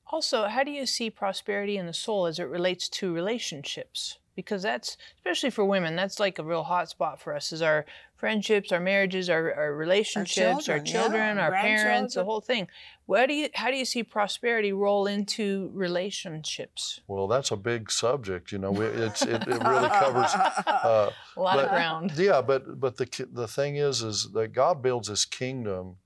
Also, 0.07 0.47
how 0.47 0.63
do 0.63 0.71
you 0.71 0.85
see 0.85 1.09
prosperity 1.09 1.77
in 1.77 1.85
the 1.85 1.93
soul 1.93 2.25
as 2.25 2.39
it 2.39 2.43
relates 2.43 2.87
to 2.89 3.13
relationships? 3.13 4.19
Because 4.35 4.61
that's 4.63 4.95
especially 5.17 5.49
for 5.49 5.65
women, 5.65 5.95
that's 5.95 6.19
like 6.19 6.39
a 6.39 6.43
real 6.43 6.63
hot 6.63 6.89
spot 6.89 7.19
for 7.19 7.33
us. 7.33 7.51
Is 7.51 7.61
our 7.61 7.85
friendships, 8.17 8.71
our 8.71 8.79
marriages, 8.79 9.29
our, 9.29 9.53
our 9.53 9.73
relationships, 9.75 10.67
our 10.67 10.79
children, 10.79 10.85
children, 10.85 11.37
yeah, 11.37 11.43
our 11.43 11.51
parents, 11.51 12.15
the 12.15 12.23
whole 12.25 12.41
thing. 12.41 12.67
What 13.05 13.27
do 13.27 13.33
you 13.35 13.49
how 13.53 13.69
do 13.71 13.77
you 13.77 13.85
see 13.85 14.03
prosperity 14.03 14.73
roll 14.73 15.07
into 15.07 15.69
relationships? 15.73 16.99
Well, 17.07 17.27
that's 17.27 17.51
a 17.51 17.55
big 17.55 17.89
subject. 17.91 18.51
You 18.51 18.57
know, 18.57 18.71
we- 18.71 18.85
it's 18.85 19.21
it, 19.21 19.43
it 19.47 19.47
really 19.63 19.89
covers. 19.89 20.33
Uh, 20.33 21.11
A 21.37 21.39
lot 21.41 21.59
of 21.59 21.69
ground. 21.69 22.13
yeah, 22.17 22.41
but 22.41 22.79
but 22.79 22.97
the 22.97 23.27
the 23.31 23.47
thing 23.47 23.77
is, 23.77 24.01
is 24.01 24.31
that 24.33 24.49
God 24.51 24.81
builds 24.81 25.07
His 25.07 25.23
kingdom 25.23 25.97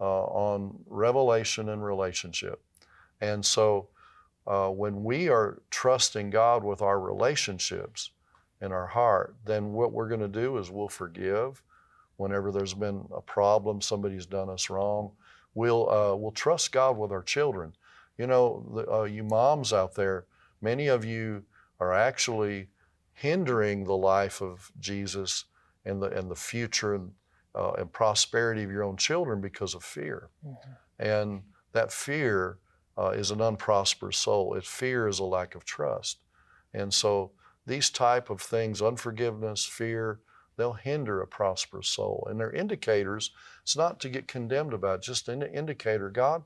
uh, 0.00 0.24
on 0.24 0.80
revelation 0.88 1.68
and 1.68 1.84
relationship, 1.84 2.60
and 3.20 3.44
so 3.46 3.88
uh, 4.46 4.68
when 4.68 5.04
we 5.04 5.28
are 5.28 5.62
trusting 5.70 6.30
God 6.30 6.64
with 6.64 6.82
our 6.82 7.00
relationships 7.00 8.10
in 8.64 8.72
our 8.72 8.86
heart, 8.86 9.34
then 9.44 9.72
what 9.72 9.92
we're 9.92 10.08
going 10.08 10.20
to 10.20 10.28
do 10.28 10.58
is 10.58 10.70
we'll 10.70 10.88
forgive 10.88 11.62
whenever 12.16 12.50
there's 12.50 12.74
been 12.74 13.06
a 13.14 13.20
problem, 13.20 13.80
somebody's 13.80 14.26
done 14.26 14.48
us 14.48 14.70
wrong. 14.70 15.10
We'll 15.54 15.90
uh, 15.90 16.14
we'll 16.16 16.32
trust 16.32 16.72
God 16.72 16.96
with 16.96 17.12
our 17.12 17.22
children. 17.22 17.74
You 18.18 18.26
know, 18.26 18.64
the, 18.74 18.92
uh, 18.92 19.02
you 19.04 19.24
moms 19.24 19.72
out 19.72 19.94
there, 19.94 20.26
many 20.60 20.88
of 20.88 21.04
you 21.04 21.44
are 21.80 21.92
actually 21.92 22.68
hindering 23.12 23.84
the 23.84 23.96
life 23.96 24.40
of 24.40 24.72
Jesus 24.80 25.44
and 25.84 26.02
the 26.02 26.06
and 26.06 26.30
the 26.30 26.36
future 26.36 26.94
and, 26.94 27.12
uh, 27.54 27.72
and 27.72 27.92
prosperity 27.92 28.62
of 28.62 28.70
your 28.70 28.82
own 28.82 28.96
children 28.96 29.40
because 29.40 29.74
of 29.74 29.84
fear. 29.84 30.30
And 30.98 31.42
that 31.72 31.92
fear 31.92 32.58
uh, 32.96 33.10
is 33.10 33.30
an 33.30 33.40
unprosperous 33.40 34.16
soul. 34.18 34.54
It 34.54 34.64
fear 34.64 35.08
is 35.08 35.18
a 35.18 35.24
lack 35.24 35.54
of 35.54 35.64
trust. 35.64 36.18
And 36.72 36.92
so 36.92 37.32
these 37.66 37.90
type 37.90 38.30
of 38.30 38.40
things, 38.40 38.82
unforgiveness, 38.82 39.64
fear, 39.64 40.20
they'll 40.56 40.74
hinder 40.74 41.20
a 41.20 41.26
prosperous 41.26 41.88
soul. 41.88 42.26
And 42.30 42.38
they're 42.38 42.52
indicators. 42.52 43.30
It's 43.62 43.76
not 43.76 44.00
to 44.00 44.08
get 44.08 44.28
condemned 44.28 44.72
about, 44.72 45.02
just 45.02 45.28
an 45.28 45.42
indicator. 45.42 46.10
God, 46.10 46.42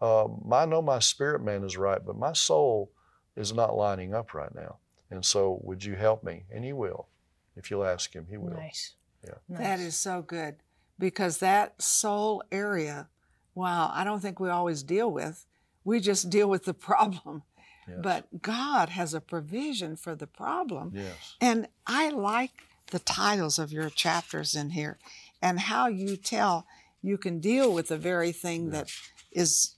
um, 0.00 0.42
I 0.52 0.66
know 0.66 0.82
my 0.82 0.98
spirit 0.98 1.42
man 1.42 1.64
is 1.64 1.76
right, 1.76 2.04
but 2.04 2.16
my 2.16 2.32
soul 2.32 2.90
is 3.36 3.52
not 3.52 3.76
lining 3.76 4.14
up 4.14 4.34
right 4.34 4.54
now. 4.54 4.78
And 5.10 5.24
so, 5.24 5.60
would 5.62 5.84
you 5.84 5.94
help 5.94 6.24
me? 6.24 6.44
And 6.50 6.64
He 6.64 6.72
will. 6.72 7.08
If 7.56 7.70
you'll 7.70 7.84
ask 7.84 8.12
Him, 8.14 8.26
He 8.28 8.36
will. 8.36 8.54
Nice. 8.54 8.94
Yeah. 9.24 9.34
That 9.48 9.78
Nice. 9.78 9.80
is 9.80 9.96
so 9.96 10.22
good 10.22 10.56
because 10.98 11.38
that 11.38 11.80
soul 11.80 12.42
area, 12.50 13.08
wow, 13.54 13.90
I 13.94 14.04
don't 14.04 14.20
think 14.20 14.40
we 14.40 14.48
always 14.48 14.82
deal 14.82 15.10
with. 15.10 15.46
We 15.84 16.00
just 16.00 16.30
deal 16.30 16.48
with 16.48 16.64
the 16.64 16.74
problem. 16.90 17.42
Yes. 17.88 17.98
But 18.02 18.42
God 18.42 18.90
has 18.90 19.14
a 19.14 19.20
provision 19.20 19.96
for 19.96 20.14
the 20.14 20.26
problem. 20.26 20.92
yes. 20.94 21.36
And 21.40 21.68
I 21.86 22.10
like 22.10 22.52
the 22.90 22.98
titles 22.98 23.58
of 23.58 23.72
your 23.72 23.90
chapters 23.90 24.54
in 24.54 24.70
here 24.70 24.98
and 25.42 25.60
how 25.60 25.88
you 25.88 26.16
tell 26.16 26.66
you 27.02 27.18
can 27.18 27.38
deal 27.38 27.72
with 27.72 27.88
the 27.88 27.98
very 27.98 28.32
thing 28.32 28.70
that 28.70 28.90
is 29.30 29.74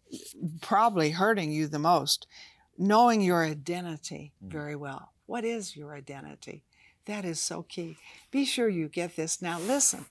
probably 0.60 1.10
hurting 1.10 1.50
you 1.50 1.66
the 1.66 1.78
most, 1.78 2.26
knowing 2.78 3.20
your 3.20 3.44
identity 3.44 4.32
mm. 4.44 4.50
very 4.52 4.76
well. 4.76 5.10
What 5.26 5.44
is 5.44 5.76
your 5.76 5.94
identity? 5.94 6.62
That 7.06 7.24
is 7.24 7.40
so 7.40 7.62
key. 7.62 7.96
Be 8.30 8.44
sure 8.44 8.68
you 8.68 8.88
get 8.88 9.16
this. 9.16 9.42
Now, 9.42 9.58
listen, 9.58 10.06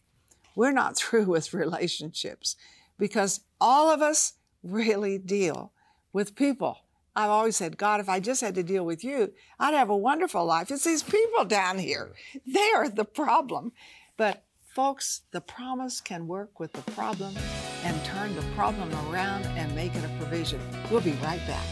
we're 0.56 0.72
not 0.72 0.98
through 0.98 1.26
with 1.26 1.54
relationships 1.54 2.58
because 2.98 3.42
all 3.62 3.90
of 3.90 4.02
us 4.02 4.34
really 4.64 5.18
deal 5.18 5.72
with 6.12 6.36
people. 6.36 6.80
I've 7.16 7.30
always 7.30 7.56
said, 7.56 7.78
God, 7.78 8.02
if 8.02 8.10
I 8.10 8.20
just 8.20 8.42
had 8.42 8.56
to 8.56 8.64
deal 8.64 8.86
with 8.86 9.04
you, 9.04 9.32
I'd 9.60 9.74
have 9.74 9.90
a 9.90 9.96
wonderful 9.96 10.46
life. 10.46 10.70
It's 10.70 10.84
these 10.84 11.04
people 11.04 11.46
down 11.46 11.78
here. 11.80 12.12
They 12.46 12.72
are 12.76 12.90
the 12.90 13.06
problem. 13.06 13.72
But 14.18 14.44
folks, 14.74 15.22
the 15.32 15.42
promise 15.42 16.02
can 16.02 16.28
work 16.28 16.60
with 16.60 16.74
the 16.74 16.92
problem 16.92 17.36
and 17.84 18.06
turn 18.06 18.36
the 18.36 18.44
problem 18.56 18.92
around 19.10 19.46
and 19.46 19.74
make 19.76 19.96
it 19.96 20.04
a 20.04 20.10
provision. 20.18 20.60
We'll 20.92 21.02
be 21.02 21.14
right 21.24 21.42
back. 21.48 21.66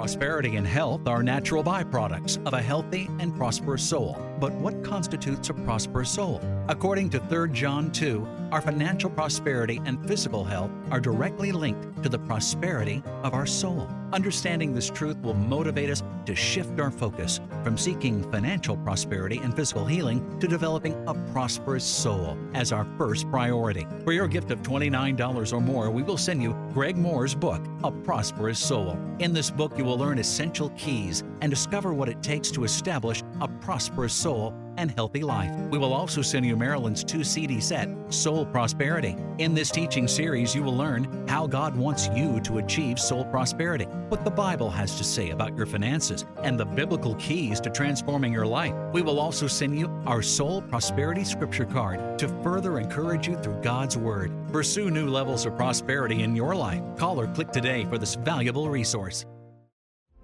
Prosperity 0.00 0.56
and 0.56 0.66
health 0.66 1.06
are 1.06 1.22
natural 1.22 1.62
byproducts 1.62 2.42
of 2.46 2.54
a 2.54 2.62
healthy 2.62 3.10
and 3.18 3.36
prosperous 3.36 3.82
soul. 3.82 4.16
But 4.40 4.50
what 4.52 4.82
constitutes 4.82 5.50
a 5.50 5.54
prosperous 5.54 6.08
soul? 6.10 6.40
According 6.68 7.10
to 7.10 7.20
3 7.20 7.52
John 7.52 7.92
2, 7.92 8.26
our 8.50 8.62
financial 8.62 9.10
prosperity 9.10 9.78
and 9.84 10.04
physical 10.08 10.42
health 10.42 10.70
are 10.90 11.00
directly 11.00 11.52
linked 11.52 12.02
to 12.02 12.08
the 12.08 12.18
prosperity 12.18 13.02
of 13.22 13.34
our 13.34 13.44
soul. 13.44 13.86
Understanding 14.12 14.72
this 14.72 14.90
truth 14.90 15.18
will 15.18 15.34
motivate 15.34 15.90
us 15.90 16.02
to 16.26 16.34
shift 16.34 16.80
our 16.80 16.90
focus 16.90 17.40
from 17.62 17.78
seeking 17.78 18.28
financial 18.32 18.76
prosperity 18.78 19.38
and 19.38 19.54
physical 19.54 19.84
healing 19.84 20.38
to 20.40 20.48
developing 20.48 20.94
a 21.06 21.14
prosperous 21.32 21.84
soul 21.84 22.36
as 22.54 22.72
our 22.72 22.86
first 22.98 23.30
priority. 23.30 23.86
For 24.04 24.12
your 24.12 24.26
gift 24.26 24.50
of 24.50 24.62
$29 24.62 25.52
or 25.52 25.60
more, 25.60 25.90
we 25.90 26.02
will 26.02 26.16
send 26.16 26.42
you 26.42 26.56
Greg 26.72 26.96
Mohr's 26.96 27.34
book, 27.34 27.64
A 27.84 27.92
Prosperous 27.92 28.58
Soul. 28.58 28.98
In 29.20 29.32
this 29.32 29.50
book, 29.50 29.78
you 29.78 29.84
will 29.84 29.89
learn 29.98 30.18
essential 30.18 30.70
keys 30.70 31.24
and 31.40 31.50
discover 31.50 31.92
what 31.92 32.08
it 32.08 32.22
takes 32.22 32.50
to 32.52 32.64
establish 32.64 33.22
a 33.40 33.48
prosperous 33.48 34.14
soul 34.14 34.54
and 34.76 34.90
healthy 34.90 35.22
life. 35.22 35.50
We 35.70 35.78
will 35.78 35.92
also 35.92 36.22
send 36.22 36.46
you 36.46 36.56
Marilyn's 36.56 37.04
two 37.04 37.22
CD 37.22 37.60
set, 37.60 37.88
Soul 38.08 38.46
Prosperity. 38.46 39.16
In 39.38 39.54
this 39.54 39.70
teaching 39.70 40.08
series, 40.08 40.54
you 40.54 40.62
will 40.62 40.76
learn 40.76 41.26
how 41.28 41.46
God 41.46 41.76
wants 41.76 42.08
you 42.14 42.40
to 42.40 42.58
achieve 42.58 42.98
soul 42.98 43.24
prosperity, 43.26 43.84
what 44.08 44.24
the 44.24 44.30
Bible 44.30 44.70
has 44.70 44.96
to 44.96 45.04
say 45.04 45.30
about 45.30 45.56
your 45.56 45.66
finances, 45.66 46.24
and 46.42 46.58
the 46.58 46.64
biblical 46.64 47.14
keys 47.16 47.60
to 47.60 47.70
transforming 47.70 48.32
your 48.32 48.46
life. 48.46 48.74
We 48.92 49.02
will 49.02 49.20
also 49.20 49.46
send 49.46 49.78
you 49.78 49.88
our 50.06 50.22
Soul 50.22 50.62
Prosperity 50.62 51.24
Scripture 51.24 51.66
card 51.66 52.18
to 52.18 52.28
further 52.42 52.78
encourage 52.78 53.28
you 53.28 53.36
through 53.36 53.60
God's 53.62 53.96
Word. 53.96 54.32
Pursue 54.52 54.90
new 54.90 55.08
levels 55.08 55.46
of 55.46 55.56
prosperity 55.56 56.22
in 56.22 56.34
your 56.34 56.54
life. 56.54 56.82
Call 56.96 57.20
or 57.20 57.26
click 57.28 57.50
today 57.50 57.84
for 57.84 57.98
this 57.98 58.14
valuable 58.14 58.70
resource. 58.70 59.26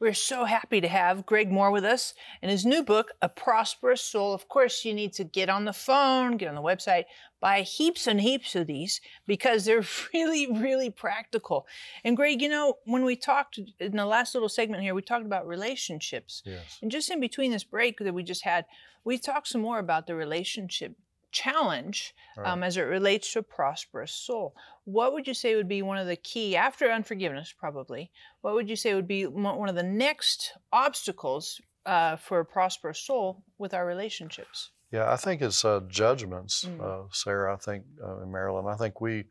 We're 0.00 0.14
so 0.14 0.46
happy 0.46 0.80
to 0.80 0.88
have 0.88 1.26
Greg 1.26 1.50
Mohr 1.50 1.70
with 1.70 1.84
us 1.84 2.14
and 2.40 2.50
his 2.50 2.64
new 2.64 2.82
book, 2.82 3.12
A 3.20 3.28
Prosperous 3.28 4.00
Soul. 4.00 4.32
Of 4.32 4.48
course, 4.48 4.82
you 4.82 4.94
need 4.94 5.12
to 5.12 5.24
get 5.24 5.50
on 5.50 5.66
the 5.66 5.74
phone, 5.74 6.38
get 6.38 6.48
on 6.48 6.54
the 6.54 6.62
website, 6.62 7.04
buy 7.38 7.60
heaps 7.60 8.06
and 8.06 8.18
heaps 8.18 8.56
of 8.56 8.66
these 8.66 9.02
because 9.26 9.66
they're 9.66 9.84
really, 10.14 10.50
really 10.50 10.88
practical. 10.88 11.66
And 12.02 12.16
Greg, 12.16 12.40
you 12.40 12.48
know, 12.48 12.78
when 12.86 13.04
we 13.04 13.14
talked 13.14 13.60
in 13.78 13.96
the 13.96 14.06
last 14.06 14.34
little 14.34 14.48
segment 14.48 14.82
here, 14.82 14.94
we 14.94 15.02
talked 15.02 15.26
about 15.26 15.46
relationships. 15.46 16.42
Yes. 16.46 16.78
And 16.80 16.90
just 16.90 17.10
in 17.10 17.20
between 17.20 17.50
this 17.50 17.64
break 17.64 17.98
that 17.98 18.14
we 18.14 18.22
just 18.22 18.44
had, 18.44 18.64
we 19.04 19.18
talked 19.18 19.48
some 19.48 19.60
more 19.60 19.78
about 19.78 20.06
the 20.06 20.14
relationship 20.14 20.94
challenge 21.32 22.14
um, 22.44 22.62
as 22.62 22.76
it 22.76 22.82
relates 22.82 23.32
to 23.32 23.40
a 23.40 23.42
prosperous 23.42 24.12
soul. 24.12 24.54
What 24.84 25.12
would 25.12 25.26
you 25.26 25.34
say 25.34 25.54
would 25.56 25.68
be 25.68 25.82
one 25.82 25.98
of 25.98 26.06
the 26.06 26.16
key, 26.16 26.56
after 26.56 26.90
unforgiveness, 26.90 27.54
probably, 27.56 28.10
what 28.40 28.54
would 28.54 28.68
you 28.68 28.76
say 28.76 28.94
would 28.94 29.08
be 29.08 29.26
one 29.26 29.68
of 29.68 29.74
the 29.74 29.82
next 29.82 30.52
obstacles 30.72 31.60
uh, 31.86 32.16
for 32.16 32.40
a 32.40 32.44
prosperous 32.44 32.98
soul 33.00 33.44
with 33.58 33.74
our 33.74 33.86
relationships? 33.86 34.70
Yeah, 34.90 35.12
I 35.12 35.16
think 35.16 35.40
it's 35.40 35.64
uh, 35.64 35.80
judgments, 35.88 36.64
Mm. 36.64 36.80
uh, 36.80 37.08
Sarah. 37.12 37.54
I 37.54 37.58
think, 37.58 37.84
uh, 38.02 38.20
and 38.22 38.32
Marilyn, 38.32 38.66
I 38.66 38.76
think 38.76 39.00
we 39.00 39.26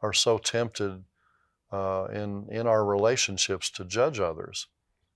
are 0.00 0.12
so 0.14 0.38
tempted 0.38 1.04
uh, 1.70 2.06
in 2.12 2.46
in 2.50 2.66
our 2.66 2.84
relationships 2.84 3.70
to 3.70 3.84
judge 3.84 4.20
others. 4.20 4.68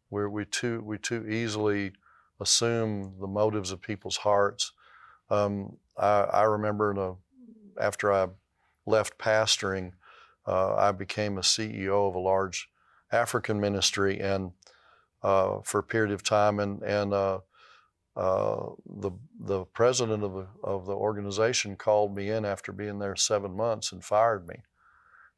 Where 0.08 0.28
we 0.30 0.44
too 0.44 0.82
we 0.84 0.98
too 0.98 1.26
easily 1.26 1.92
assume 2.38 3.16
the 3.20 3.26
motives 3.26 3.72
of 3.72 3.80
people's 3.80 4.18
hearts. 4.18 4.72
Um, 5.30 5.76
I, 5.97 6.23
I 6.23 6.42
remember 6.42 6.92
a, 6.92 7.14
after 7.80 8.12
I 8.12 8.28
left 8.87 9.18
pastoring, 9.18 9.92
uh, 10.47 10.75
I 10.76 10.92
became 10.92 11.38
a 11.38 11.42
CEO 11.42 12.09
of 12.09 12.14
a 12.14 12.21
large 12.21 12.68
African 13.11 13.61
ministry, 13.61 14.21
and 14.21 14.52
uh, 15.23 15.61
for 15.64 15.80
a 15.80 15.85
period 15.85 16.12
of 16.12 16.23
time, 16.23 16.61
and 16.61 16.83
and 16.83 17.12
uh, 17.12 17.40
uh, 18.16 18.71
the 18.87 19.11
the 19.40 19.64
president 19.64 20.23
of 20.23 20.33
the 20.33 20.47
of 20.62 20.87
the 20.87 20.95
organization 20.95 21.76
called 21.76 22.14
me 22.14 22.30
in 22.30 22.45
after 22.45 22.73
being 22.73 22.99
there 22.99 23.16
seven 23.16 23.56
months 23.56 23.92
and 23.92 24.04
fired 24.04 24.47
me, 24.47 24.62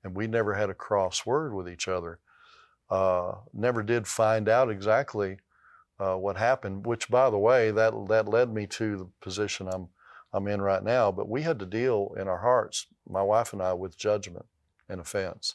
and 0.05 0.15
we 0.15 0.27
never 0.27 0.55
had 0.55 0.71
a 0.71 0.75
cross 0.75 1.25
word 1.25 1.55
with 1.55 1.69
each 1.69 1.89
other. 1.89 2.21
Uh, 2.91 3.37
never 3.53 3.83
did 3.83 4.07
find 4.07 4.49
out 4.49 4.71
exactly 4.71 5.39
uh, 6.01 6.17
what 6.17 6.37
happened. 6.37 6.87
Which, 6.87 7.09
by 7.09 7.31
the 7.31 7.39
way, 7.39 7.71
that 7.71 7.93
that 8.09 8.29
led 8.29 8.53
me 8.53 8.67
to 8.67 8.97
the 8.97 9.09
position 9.21 9.69
I'm 9.69 9.89
I'm 10.33 10.47
in 10.49 10.61
right 10.61 10.83
now. 10.83 11.11
But 11.13 11.29
we 11.29 11.43
had 11.43 11.59
to 11.61 11.67
deal 11.67 12.15
in 12.19 12.29
our 12.29 12.39
hearts, 12.39 12.87
my 13.09 13.23
wife 13.23 13.53
and 13.53 13.63
I, 13.63 13.73
with 13.73 13.97
judgment 13.97 14.47
and 14.89 15.01
offense, 15.01 15.55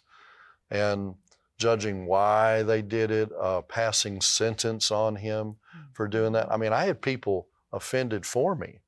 and 0.69 1.15
judging 1.57 2.05
why 2.07 2.63
they 2.63 2.81
did 2.81 3.12
it, 3.12 3.29
uh, 3.39 3.62
passing 3.62 4.19
sentence 4.21 4.91
on 4.91 5.15
him 5.15 5.55
for 5.93 6.07
doing 6.07 6.33
that. 6.33 6.51
I 6.51 6.57
mean, 6.57 6.73
I 6.73 6.85
had 6.85 7.01
people 7.01 7.47
offended 7.71 8.25
for 8.25 8.55
me. 8.55 8.79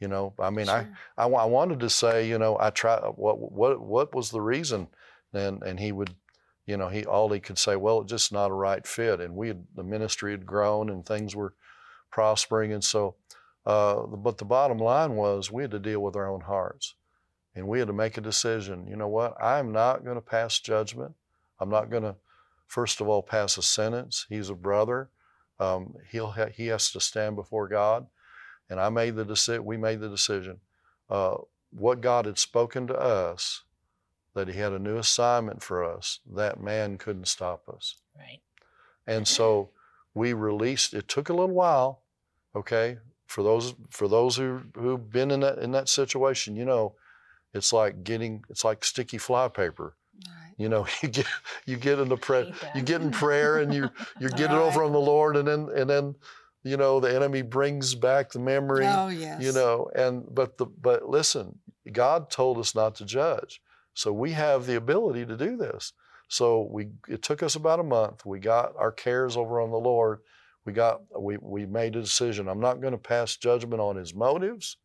You 0.00 0.08
know, 0.08 0.34
I 0.38 0.50
mean, 0.50 0.66
Sure. 0.66 0.88
I, 1.16 1.24
I, 1.24 1.28
I 1.28 1.44
wanted 1.46 1.80
to 1.80 1.90
say, 1.90 2.28
you 2.28 2.38
know, 2.38 2.58
I 2.60 2.70
try. 2.70 2.98
What 2.98 3.38
what 3.52 3.80
what 3.80 4.14
was 4.14 4.30
the 4.30 4.40
reason? 4.42 4.88
And 5.32 5.62
and 5.62 5.80
he 5.80 5.90
would, 5.90 6.14
you 6.66 6.76
know, 6.76 6.88
he 6.88 7.04
all 7.04 7.30
he 7.30 7.40
could 7.40 7.58
say, 7.58 7.76
well, 7.76 8.00
it's 8.00 8.10
just 8.10 8.32
not 8.32 8.50
a 8.50 8.54
right 8.54 8.86
fit. 8.86 9.20
And 9.20 9.34
we 9.34 9.48
had 9.48 9.64
the 9.74 9.84
ministry 9.84 10.32
had 10.32 10.44
grown 10.44 10.90
and 10.90 11.06
things 11.06 11.34
were 11.34 11.54
prospering, 12.10 12.72
and 12.72 12.84
so. 12.84 13.16
Uh, 13.64 14.06
but 14.06 14.38
the 14.38 14.44
bottom 14.44 14.78
line 14.78 15.16
was 15.16 15.50
we 15.50 15.62
had 15.62 15.72
to 15.72 15.78
deal 15.80 15.98
with 16.00 16.14
our 16.14 16.30
own 16.30 16.40
hearts, 16.40 16.94
and 17.56 17.66
we 17.66 17.80
had 17.80 17.88
to 17.88 17.92
make 17.92 18.16
a 18.16 18.20
decision. 18.20 18.86
You 18.86 18.94
know 18.94 19.08
what? 19.08 19.34
I'm 19.42 19.72
not 19.72 20.04
going 20.04 20.14
to 20.14 20.20
pass 20.20 20.60
judgment. 20.60 21.14
I'm 21.58 21.68
not 21.68 21.90
going 21.90 22.04
to, 22.04 22.14
first 22.68 23.00
of 23.00 23.08
all, 23.08 23.22
pass 23.22 23.58
a 23.58 23.62
sentence. 23.62 24.24
He's 24.28 24.50
a 24.50 24.54
brother. 24.54 25.10
Um, 25.58 25.94
he'll 26.12 26.30
ha- 26.30 26.50
he 26.54 26.68
has 26.68 26.92
to 26.92 27.00
stand 27.00 27.34
before 27.34 27.66
God, 27.66 28.06
and 28.70 28.78
I 28.78 28.88
made 28.88 29.16
the 29.16 29.24
decision. 29.24 29.64
We 29.64 29.76
made 29.76 30.00
the 30.00 30.08
decision. 30.08 30.60
Uh, 31.10 31.38
what 31.70 32.00
God 32.00 32.26
had 32.26 32.38
spoken 32.38 32.86
to 32.86 32.94
us, 32.94 33.64
that 34.36 34.48
He 34.48 34.60
had 34.60 34.72
a 34.72 34.78
new 34.78 34.98
assignment 34.98 35.62
for 35.62 35.82
us. 35.82 36.20
That 36.32 36.62
man 36.62 36.98
couldn't 36.98 37.26
stop 37.26 37.68
us, 37.68 37.96
Right. 38.16 38.40
and 39.06 39.26
so 39.26 39.70
we 40.14 40.32
released. 40.32 40.94
It 40.94 41.08
took 41.08 41.28
a 41.28 41.32
little 41.32 41.54
while, 41.54 42.02
okay. 42.54 42.98
For 43.26 43.42
those 43.42 43.74
for 43.90 44.06
those 44.08 44.36
who 44.36 44.60
who've 44.76 45.10
been 45.10 45.30
in 45.32 45.40
that 45.40 45.58
in 45.58 45.72
that 45.72 45.88
situation, 45.88 46.54
you 46.54 46.64
know, 46.64 46.94
it's 47.52 47.72
like 47.72 48.04
getting 48.04 48.44
it's 48.48 48.64
like 48.64 48.84
sticky 48.84 49.18
flypaper. 49.18 49.96
Right. 50.28 50.54
You 50.56 50.68
know, 50.68 50.86
you 51.02 51.08
get 51.08 51.26
you 51.66 51.76
get 51.76 51.98
into 51.98 52.16
prayer, 52.16 52.44
hate 52.44 52.70
you 52.76 52.82
get 52.82 53.00
in 53.00 53.10
prayer, 53.10 53.58
and 53.58 53.74
you 53.74 53.90
you 54.20 54.28
get 54.28 54.52
it 54.52 54.56
over 54.66 54.84
on 54.84 54.92
the 54.92 55.00
Lord, 55.00 55.36
and 55.36 55.48
then 55.48 55.68
and 55.74 55.90
then, 55.90 56.14
you 56.62 56.76
know, 56.76 57.00
the 57.00 57.12
enemy 57.14 57.42
brings 57.42 57.94
back 57.94 58.30
the 58.30 58.38
memory. 58.38 58.86
Oh 58.86 59.08
yes. 59.08 59.42
You 59.42 59.52
know, 59.52 59.90
and 59.94 60.24
but 60.32 60.56
the 60.56 60.66
but 60.66 61.08
listen, 61.08 61.58
God 61.90 62.30
told 62.30 62.58
us 62.58 62.74
not 62.74 62.94
to 62.96 63.04
judge, 63.04 63.60
so 63.96 64.12
we 64.12 64.32
have 64.32 64.66
the 64.66 64.76
ability 64.76 65.24
to 65.24 65.36
do 65.38 65.56
this. 65.56 65.94
So 66.28 66.68
we 66.70 66.88
it 67.08 67.22
took 67.22 67.42
us 67.42 67.56
about 67.56 67.80
a 67.80 67.84
month. 67.84 68.26
We 68.26 68.38
got 68.40 68.74
our 68.76 68.92
cares 68.92 69.36
over 69.36 69.60
on 69.60 69.70
the 69.70 69.78
Lord. 69.78 70.20
We 70.66 70.72
got 70.74 71.00
we 71.18 71.38
we 71.40 71.64
made 71.64 71.96
a 71.96 72.02
decision. 72.02 72.46
I'm 72.48 72.60
not 72.60 72.80
going 72.82 72.92
to 72.92 72.98
pass 72.98 73.36
judgment 73.36 73.80
on 73.80 73.96
his 73.96 74.14
motives, 74.14 74.76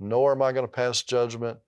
nor 0.00 0.32
am 0.32 0.42
I 0.42 0.52
going 0.52 0.66
to 0.66 0.72
pass 0.72 1.02
judgment 1.02 1.58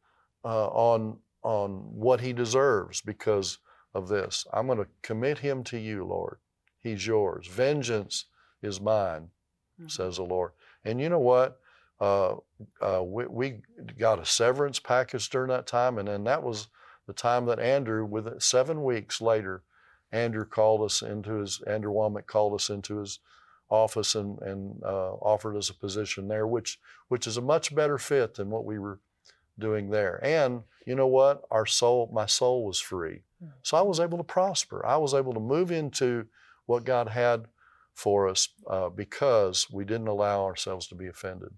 uh, 0.44 0.66
on 0.68 1.18
on 1.44 1.70
what 1.92 2.20
he 2.20 2.32
deserves 2.32 3.00
because 3.02 3.58
of 3.94 4.08
this. 4.08 4.44
I'm 4.52 4.66
going 4.66 4.78
to 4.78 4.88
commit 5.02 5.38
him 5.38 5.62
to 5.64 5.78
you, 5.78 6.04
Lord. 6.04 6.38
He's 6.80 7.06
yours. 7.06 7.46
Vengeance 7.46 8.24
is 8.62 8.80
mine, 8.80 9.30
Mhm. 9.80 9.90
says 9.90 10.16
the 10.16 10.24
Lord. 10.24 10.52
And 10.84 11.00
you 11.00 11.08
know 11.08 11.20
what? 11.20 11.60
Uh, 12.00 12.36
uh, 12.80 13.02
we, 13.02 13.26
we 13.26 13.54
got 13.98 14.20
a 14.20 14.24
severance 14.24 14.78
package 14.78 15.28
during 15.30 15.48
that 15.48 15.66
time, 15.66 15.98
and 15.98 16.08
then 16.08 16.24
that 16.24 16.42
was 16.42 16.68
the 17.06 17.12
time 17.12 17.46
that 17.46 17.58
Andrew, 17.58 18.04
with 18.04 18.40
seven 18.40 18.84
weeks 18.84 19.20
later, 19.20 19.62
Andrew 20.12 20.44
called 20.44 20.82
us 20.82 21.02
into 21.02 21.34
his. 21.34 21.60
Andrew 21.66 21.92
Wommack 21.92 22.26
called 22.26 22.54
us 22.54 22.70
into 22.70 22.98
his 22.98 23.18
office 23.70 24.14
and 24.14 24.38
and 24.40 24.82
uh, 24.82 25.12
offered 25.14 25.56
us 25.56 25.68
a 25.70 25.74
position 25.74 26.28
there, 26.28 26.46
which 26.46 26.78
which 27.08 27.26
is 27.26 27.36
a 27.36 27.42
much 27.42 27.74
better 27.74 27.98
fit 27.98 28.34
than 28.34 28.48
what 28.48 28.64
we 28.64 28.78
were 28.78 29.00
doing 29.58 29.90
there. 29.90 30.20
And 30.24 30.62
you 30.86 30.94
know 30.94 31.06
what? 31.06 31.42
Our 31.50 31.66
soul, 31.66 32.08
my 32.12 32.26
soul 32.26 32.64
was 32.64 32.80
free. 32.80 33.20
So 33.62 33.76
I 33.76 33.82
was 33.82 34.00
able 34.00 34.18
to 34.18 34.24
prosper. 34.24 34.84
I 34.86 34.96
was 34.96 35.14
able 35.14 35.34
to 35.34 35.40
move 35.40 35.70
into 35.70 36.26
what 36.66 36.84
God 36.84 37.08
had 37.08 37.46
for 37.94 38.28
us 38.28 38.48
uh, 38.68 38.88
because 38.88 39.68
we 39.70 39.84
didn't 39.84 40.08
allow 40.08 40.44
ourselves 40.44 40.86
to 40.88 40.94
be 40.94 41.06
offended. 41.06 41.50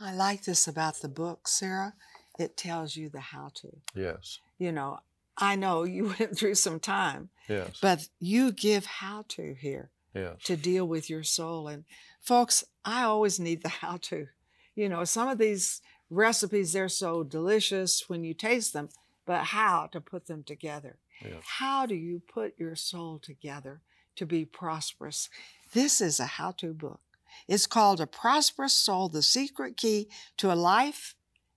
I 0.00 0.14
like 0.14 0.44
this 0.44 0.68
about 0.68 1.00
the 1.00 1.08
book, 1.08 1.48
Sarah. 1.48 1.94
It 2.38 2.56
tells 2.56 2.96
you 2.96 3.08
the 3.08 3.20
how 3.20 3.50
to. 3.54 3.68
Yes. 3.94 4.38
You 4.58 4.72
know, 4.72 5.00
I 5.36 5.56
know 5.56 5.82
you 5.84 6.14
went 6.18 6.36
through 6.36 6.54
some 6.54 6.80
time, 6.80 7.30
Yes. 7.48 7.78
but 7.80 8.08
you 8.20 8.52
give 8.52 8.86
how 8.86 9.24
to 9.30 9.54
here 9.54 9.90
yes. 10.14 10.42
to 10.44 10.56
deal 10.56 10.86
with 10.86 11.10
your 11.10 11.24
soul. 11.24 11.68
And 11.68 11.84
folks, 12.20 12.64
I 12.84 13.02
always 13.02 13.40
need 13.40 13.62
the 13.62 13.68
how 13.68 13.98
to. 14.02 14.28
You 14.74 14.88
know, 14.88 15.04
some 15.04 15.28
of 15.28 15.38
these 15.38 15.80
recipes, 16.10 16.72
they're 16.72 16.88
so 16.88 17.22
delicious 17.24 18.08
when 18.08 18.24
you 18.24 18.34
taste 18.34 18.72
them, 18.72 18.88
but 19.26 19.46
how 19.46 19.88
to 19.92 20.00
put 20.00 20.26
them 20.26 20.42
together. 20.44 20.96
Yes. 21.20 21.42
How 21.58 21.84
do 21.86 21.96
you 21.96 22.22
put 22.32 22.54
your 22.58 22.76
soul 22.76 23.18
together 23.18 23.80
to 24.14 24.24
be 24.24 24.44
prosperous? 24.44 25.28
This 25.72 26.00
is 26.00 26.20
a 26.20 26.26
how 26.26 26.52
to 26.52 26.72
book. 26.72 27.00
It's 27.46 27.66
called 27.66 28.00
A 28.00 28.06
Prosperous 28.06 28.72
Soul 28.72 29.08
The 29.08 29.22
Secret 29.22 29.76
Key 29.76 30.08
to 30.38 30.52
a 30.52 30.54
Life 30.54 31.14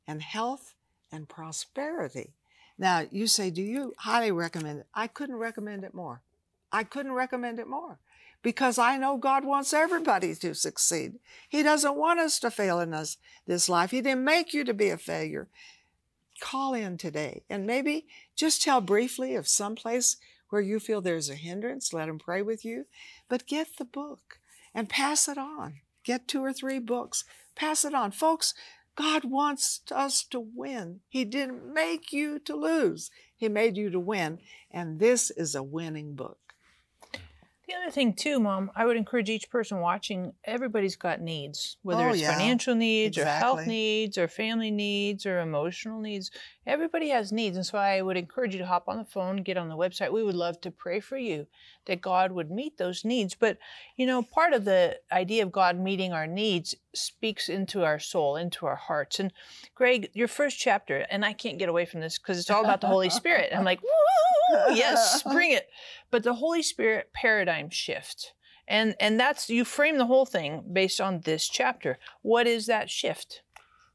and 0.08 0.22
Health 0.22 0.74
and 1.12 1.28
Prosperity. 1.28 2.34
Now, 2.78 3.06
you 3.12 3.28
say, 3.28 3.50
Do 3.50 3.62
you 3.62 3.94
highly 4.00 4.32
recommend 4.32 4.80
it? 4.80 4.88
I 4.94 5.08
couldn't 5.08 5.36
recommend 5.36 5.84
it 5.84 5.94
more. 5.94 6.22
I 6.72 6.84
couldn't 6.84 7.14
recommend 7.14 7.60
it 7.60 7.68
more 7.68 8.00
because 8.42 8.78
I 8.78 8.98
know 8.98 9.18
God 9.18 9.46
wants 9.46 9.74
everybody 9.74 10.34
to 10.36 10.56
succeed. 10.56 11.20
He 11.48 11.64
doesn't 11.64 11.96
want 11.96 12.20
us 12.20 12.40
to 12.40 12.52
fail 12.52 12.80
in 12.80 12.94
us, 12.94 13.18
this 13.46 13.70
life. 13.70 13.92
He 13.92 14.02
didn't 14.02 14.24
make 14.24 14.54
you 14.54 14.64
to 14.64 14.74
be 14.74 14.90
a 14.90 14.98
failure. 14.98 15.48
Call 16.40 16.74
in 16.74 16.98
today 16.98 17.44
and 17.50 17.68
maybe 17.68 18.08
just 18.36 18.64
tell 18.64 18.82
briefly 18.82 19.36
of 19.36 19.48
some 19.48 19.76
place 19.76 20.18
where 20.50 20.62
you 20.62 20.80
feel 20.80 21.02
there's 21.02 21.30
a 21.30 21.36
hindrance. 21.36 21.94
Let 21.94 22.10
him 22.10 22.18
pray 22.18 22.42
with 22.42 22.66
you. 22.66 22.86
But 23.30 23.48
get 23.48 23.78
the 23.78 23.86
book 23.86 24.40
and 24.74 24.90
pass 24.90 25.28
it 25.28 25.38
on. 25.38 25.76
Get 26.04 26.28
two 26.28 26.44
or 26.44 26.54
three 26.54 26.80
books, 26.80 27.24
pass 27.56 27.86
it 27.86 27.94
on. 27.94 28.12
Folks, 28.12 28.54
God 28.96 29.24
wants 29.24 29.82
us 29.92 30.24
to 30.32 30.40
win. 30.40 31.00
He 31.08 31.24
didn't 31.26 31.74
make 31.74 32.12
you 32.12 32.40
to 32.40 32.56
lose, 32.56 33.10
He 33.36 33.48
made 33.50 33.78
you 33.78 33.90
to 33.90 34.00
win. 34.00 34.40
And 34.70 35.00
this 35.00 35.32
is 35.32 35.56
a 35.56 35.64
winning 35.64 36.16
book. 36.16 36.38
The 37.68 37.78
other 37.78 37.92
thing 37.92 38.14
too, 38.14 38.40
Mom, 38.40 38.70
I 38.76 38.84
would 38.86 38.98
encourage 38.98 39.30
each 39.30 39.50
person 39.50 39.80
watching. 39.80 40.34
Everybody's 40.44 40.98
got 40.98 41.22
needs, 41.22 41.78
whether 41.84 42.10
Oh, 42.10 42.12
it's 42.12 42.22
yeah. 42.22 42.34
financial 42.38 42.76
needs 42.76 43.18
or 43.18 43.24
health 43.24 43.66
needs 43.66 44.18
or 44.18 44.28
family 44.28 44.72
needs 44.72 45.26
or 45.26 45.40
emotional 45.40 46.02
needs. 46.02 46.32
Everybody 46.68 47.10
has 47.10 47.32
needs, 47.32 47.58
and 47.58 47.66
so 47.66 47.80
I 47.80 48.04
would 48.04 48.18
encourage 48.18 48.54
you 48.54 48.60
to 48.60 48.68
hop 48.68 48.88
on 48.88 49.00
the 49.00 49.06
phone, 49.06 49.38
get 49.38 49.58
on 49.58 49.68
the 49.68 49.78
website. 49.78 50.12
We 50.12 50.24
would 50.24 50.36
love 50.36 50.62
to 50.62 50.70
pray 50.70 51.00
for 51.00 51.18
you 51.18 51.48
that 51.86 52.02
God 52.02 52.32
would 52.32 52.52
meet 52.52 52.78
those 52.78 53.04
needs. 53.04 53.34
But 53.34 53.58
you 53.98 54.06
know, 54.06 54.22
part 54.22 54.54
of 54.54 54.64
the 54.64 55.00
idea 55.12 55.42
of 55.42 55.52
God 55.52 55.80
meeting 55.80 56.14
our 56.14 56.28
needs 56.28 56.76
speaks 56.94 57.50
into 57.50 57.84
our 57.84 57.98
soul, 57.98 58.36
into 58.36 58.68
our 58.68 58.76
hearts. 58.76 59.20
And 59.20 59.34
Greg, 59.74 60.10
your 60.14 60.28
first 60.28 60.60
chapter, 60.60 61.06
and 61.10 61.26
I 61.26 61.34
can't 61.34 61.58
get 61.58 61.70
away 61.70 61.86
from 61.86 62.00
this 62.00 62.20
because 62.20 62.38
it's 62.38 62.52
all 62.52 62.64
about 62.64 62.82
the 62.82 62.88
Holy 62.88 63.10
Spirit. 63.10 63.52
I'm 63.56 63.66
like, 63.66 63.82
woo, 63.82 64.76
yes, 64.76 65.24
bring 65.24 65.52
it. 65.54 65.68
But 66.12 66.22
the 66.22 66.36
Holy 66.36 66.62
Spirit 66.62 67.10
paradigm 67.12 67.72
shift. 67.72 68.34
And 68.68 68.96
and 69.00 69.20
that's 69.20 69.50
you 69.50 69.66
frame 69.66 69.98
the 69.98 70.06
whole 70.06 70.28
thing 70.28 70.64
based 70.72 71.02
on 71.02 71.22
this 71.22 71.50
chapter. 71.50 71.98
What 72.22 72.46
is 72.46 72.68
that 72.68 72.90
shift? 72.90 73.42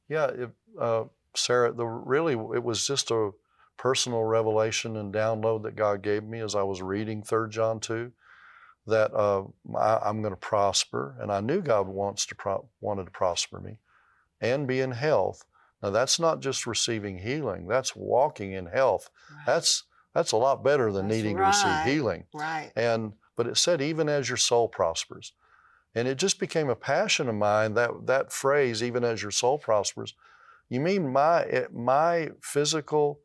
Yeah, 0.09 0.26
it, 0.26 0.50
uh, 0.79 1.05
Sarah. 1.37 1.72
The 1.72 1.87
really 1.87 2.35
it 2.35 2.62
was 2.62 2.87
just 2.87 3.11
a 3.11 3.31
personal 3.77 4.25
revelation 4.25 4.96
and 4.96 5.12
download 5.12 5.62
that 5.64 5.77
God 5.77 6.03
gave 6.03 6.25
me 6.25 6.40
as 6.40 6.55
I 6.55 6.62
was 6.62 6.83
reading 6.83 7.22
Third 7.22 7.51
John 7.51 7.81
two, 7.81 8.12
that 8.87 9.12
uh, 9.14 9.44
I, 9.77 9.99
I'm 10.05 10.22
going 10.22 10.33
to 10.33 10.40
prosper, 10.40 11.16
and 11.20 11.31
I 11.31 11.40
knew 11.40 11.61
God 11.61 11.88
wants 11.88 12.27
to 12.27 12.35
pro- 12.35 12.68
wanted 12.81 13.05
to 13.05 13.11
prosper 13.11 13.61
me, 13.61 13.79
and 14.40 14.66
be 14.66 14.81
in 14.81 14.92
health. 14.92 15.44
Now 15.83 15.90
that's 15.90 16.18
not 16.18 16.40
just 16.40 16.66
receiving 16.66 17.18
healing; 17.18 17.66
that's 17.66 17.94
walking 17.94 18.53
in 18.53 18.66
health. 18.66 19.11
That's 19.46 19.85
that's 20.14 20.33
a 20.33 20.37
lot 20.37 20.64
better 20.64 20.90
than 20.90 21.09
That's 21.09 21.16
needing 21.16 21.37
to 21.37 21.42
receive 21.42 21.83
healing. 21.85 22.25
right. 22.33 22.72
And 22.75 23.12
but 23.37 23.46
it 23.46 23.59
said 23.59 23.83
even 23.83 24.09
as 24.09 24.29
your 24.29 24.38
soul 24.38 24.68
prospers. 24.68 25.33
And 25.94 26.07
it 26.07 26.18
just 26.18 26.38
became 26.38 26.68
a 26.68 26.77
passion 26.77 27.27
of 27.27 27.35
mine, 27.35 27.72
that, 27.72 28.07
that 28.07 28.31
phrase, 28.31 28.83
even 28.83 29.03
as 29.03 29.22
your 29.22 29.31
soul 29.31 29.57
prospers. 29.57 30.12
You 30.68 30.81
mean 30.81 31.12
my, 31.12 31.42
eh, 31.44 31.66
my 31.72 32.31
physical 32.40 33.20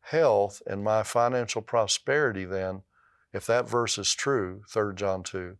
health 0.00 0.62
and 0.66 0.82
my 0.82 1.02
financial 1.02 1.62
prosperity, 1.62 2.44
then, 2.44 2.82
if 3.32 3.46
that 3.46 3.68
verse 3.68 3.98
is 3.98 4.14
true, 4.14 4.62
3 4.70 4.94
John 4.94 5.22
2, 5.22 5.56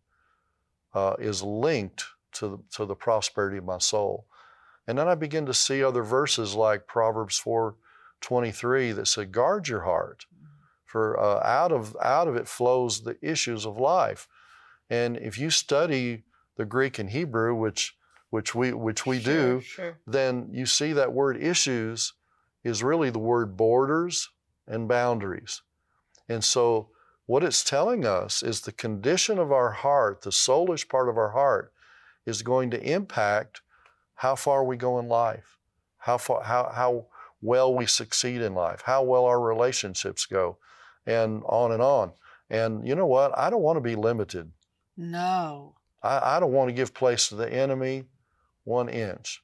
uh, 0.95 1.17
is 1.19 1.43
linked 1.43 2.05
to 2.33 2.49
the, 2.49 2.59
to 2.73 2.87
the 2.87 2.95
prosperity 2.95 3.59
of 3.59 3.65
my 3.65 3.79
soul. 3.79 4.27
And 4.87 4.99
then 4.99 5.09
I 5.09 5.15
begin 5.15 5.47
to 5.47 5.55
see 5.55 5.83
other 5.83 6.03
verses 6.03 6.55
like 6.55 6.87
Proverbs 6.87 7.39
4 7.39 7.77
23 8.23 8.93
that 8.93 9.07
said, 9.07 9.31
guard 9.31 9.69
your 9.69 9.83
heart, 9.83 10.25
for 10.85 11.21
uh, 11.21 11.47
out, 11.47 11.71
of, 11.71 11.95
out 12.03 12.29
of 12.29 12.35
it 12.35 12.49
flows 12.49 13.03
the 13.03 13.19
issues 13.21 13.67
of 13.67 13.77
life. 13.79 14.27
And 14.89 15.19
if 15.19 15.39
you 15.39 15.51
study 15.51 16.25
the 16.57 16.65
Greek 16.65 16.99
and 16.99 17.11
Hebrew, 17.11 17.55
which, 17.55 17.95
which 18.31 18.55
we, 18.55 18.73
which 18.73 19.07
we 19.07 19.21
Sure, 19.21 19.35
do, 19.35 19.61
Sure. 19.61 19.99
then 20.07 20.49
you 20.53 20.67
see 20.67 20.93
that 20.93 21.13
word 21.13 21.37
issues 21.43 22.15
is 22.65 22.83
really 22.83 23.11
the 23.11 23.19
word 23.19 23.57
borders 23.57 24.31
and 24.67 24.89
boundaries. 24.89 25.63
And 26.29 26.43
so, 26.43 26.91
what 27.27 27.43
it's 27.43 27.65
telling 27.65 28.05
us 28.05 28.43
is 28.43 28.61
the 28.61 28.73
condition 28.73 29.39
of 29.39 29.51
our 29.51 29.73
heart, 29.73 30.23
the 30.23 30.31
soulish 30.31 30.89
part 30.89 31.09
of 31.09 31.17
our 31.17 31.31
heart, 31.31 31.73
is 32.25 32.43
going 32.43 32.71
to 32.71 32.81
impact 32.83 33.63
how 34.15 34.35
far 34.37 34.65
we 34.65 34.77
go 34.77 34.99
in 34.99 35.09
life, 35.09 35.59
how, 35.99 36.19
far, 36.19 36.43
how, 36.45 36.71
how 36.75 37.07
well 37.43 37.75
we 37.75 37.87
succeed 37.87 38.41
in 38.41 38.55
life, 38.55 38.83
how 38.87 39.03
well 39.03 39.25
our 39.25 39.41
relationships 39.41 40.25
go, 40.27 40.59
and 41.05 41.43
on 41.47 41.73
and 41.73 41.83
on. 41.83 42.13
And 42.49 42.87
you 42.87 42.95
know 42.95 43.07
what? 43.07 43.37
I 43.37 43.51
don't 43.51 43.63
want 43.63 43.77
to 43.77 43.81
be 43.81 43.97
limited. 43.97 44.51
No. 44.97 45.75
I, 46.03 46.37
I 46.37 46.41
don't 46.41 46.53
want 46.53 46.69
to 46.69 46.75
give 46.75 46.95
place 46.95 47.29
to 47.29 47.35
the 47.37 47.53
enemy 47.53 48.05
one 48.67 48.89
inch. 48.89 49.43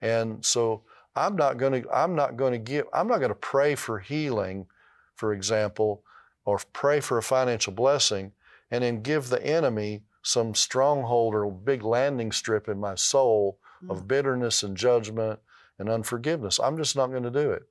And 0.00 0.44
so 0.44 0.82
I'm 1.14 1.36
not 1.36 1.58
going 1.58 1.82
to 1.82 1.94
I'm 1.94 2.16
not 2.16 2.36
going 2.36 2.52
to 2.52 2.58
give 2.58 2.86
I'm 2.92 3.06
not 3.06 3.18
going 3.18 3.30
to 3.30 3.36
pray 3.36 3.74
for 3.76 4.00
healing, 4.00 4.66
for 5.14 5.32
example, 5.32 6.02
or 6.44 6.58
pray 6.72 7.00
for 7.00 7.18
a 7.18 7.22
financial 7.22 7.72
blessing 7.72 8.32
and 8.70 8.82
then 8.82 9.02
give 9.02 9.28
the 9.28 9.44
enemy 9.44 10.02
some 10.22 10.54
stronghold 10.54 11.34
or 11.34 11.50
big 11.50 11.84
landing 11.84 12.32
strip 12.32 12.68
in 12.68 12.80
my 12.80 12.94
soul 12.94 13.58
hmm. 13.80 13.90
of 13.90 14.08
bitterness 14.08 14.62
and 14.62 14.76
judgment 14.76 15.38
and 15.78 15.88
unforgiveness. 15.88 16.58
I'm 16.58 16.76
just 16.76 16.96
not 16.96 17.10
going 17.10 17.24
to 17.24 17.30
do 17.30 17.52
it. 17.52 17.64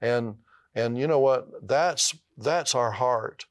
And 0.00 0.36
and 0.74 0.98
you 0.98 1.06
know 1.06 1.20
what? 1.20 1.66
That's 1.66 2.14
that's 2.36 2.74
our 2.74 2.92
heart 2.92 3.46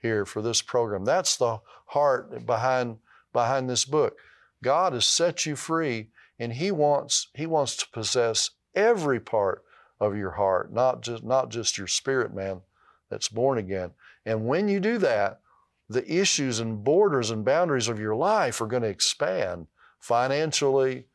here 0.00 0.24
for 0.24 0.42
this 0.42 0.62
program. 0.62 1.04
That's 1.04 1.36
the 1.36 1.60
heart 1.86 2.46
behind 2.46 2.98
behind 3.32 3.70
this 3.70 3.84
book. 3.84 4.18
God 4.62 4.92
has 4.92 5.06
set 5.06 5.46
you 5.46 5.56
free 5.56 6.08
and 6.40 6.54
he 6.54 6.70
wants 6.72 7.28
he 7.34 7.46
wants 7.46 7.76
to 7.76 7.86
possess 7.92 8.50
every 8.74 9.20
part 9.20 9.62
of 10.00 10.16
your 10.16 10.32
heart, 10.32 10.72
not 10.72 11.02
just 11.02 11.22
not 11.22 11.50
just 11.50 11.78
your 11.78 11.86
spirit 11.86 12.34
man 12.34 12.62
that's 13.10 13.28
born 13.28 13.58
again. 13.58 13.90
And 14.24 14.46
when 14.46 14.66
you 14.66 14.80
do 14.80 14.98
that, 14.98 15.40
the 15.88 16.10
issues 16.10 16.58
and 16.58 16.82
borders 16.82 17.30
and 17.30 17.44
boundaries 17.44 17.88
of 17.88 18.00
your 18.00 18.16
life 18.16 18.60
are 18.60 18.66
going 18.66 18.82
to 18.82 18.88
expand 18.88 19.66
financially, 19.98 21.06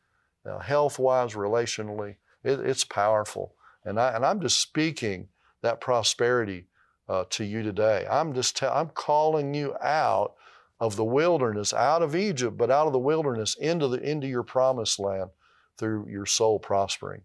uh, 0.44 0.60
health-wise, 0.60 1.32
relationally. 1.32 2.16
It, 2.44 2.60
it's 2.60 2.84
powerful. 2.84 3.54
And 3.84 3.98
I 3.98 4.14
and 4.14 4.24
I'm 4.24 4.40
just 4.40 4.60
speaking 4.60 5.28
that 5.62 5.80
prosperity 5.80 6.66
uh, 7.08 7.24
to 7.30 7.44
you 7.44 7.64
today. 7.64 8.06
I'm 8.08 8.32
just 8.32 8.62
I'm 8.62 8.90
calling 8.90 9.54
you 9.54 9.74
out 9.82 10.35
of 10.78 10.96
the 10.96 11.04
wilderness, 11.04 11.72
out 11.72 12.02
of 12.02 12.14
Egypt, 12.14 12.56
but 12.56 12.70
out 12.70 12.86
of 12.86 12.92
the 12.92 12.98
wilderness 12.98 13.54
into 13.54 13.88
the 13.88 13.98
into 13.98 14.26
your 14.26 14.42
promised 14.42 14.98
land 14.98 15.30
through 15.78 16.06
your 16.08 16.26
soul 16.26 16.58
prospering. 16.58 17.22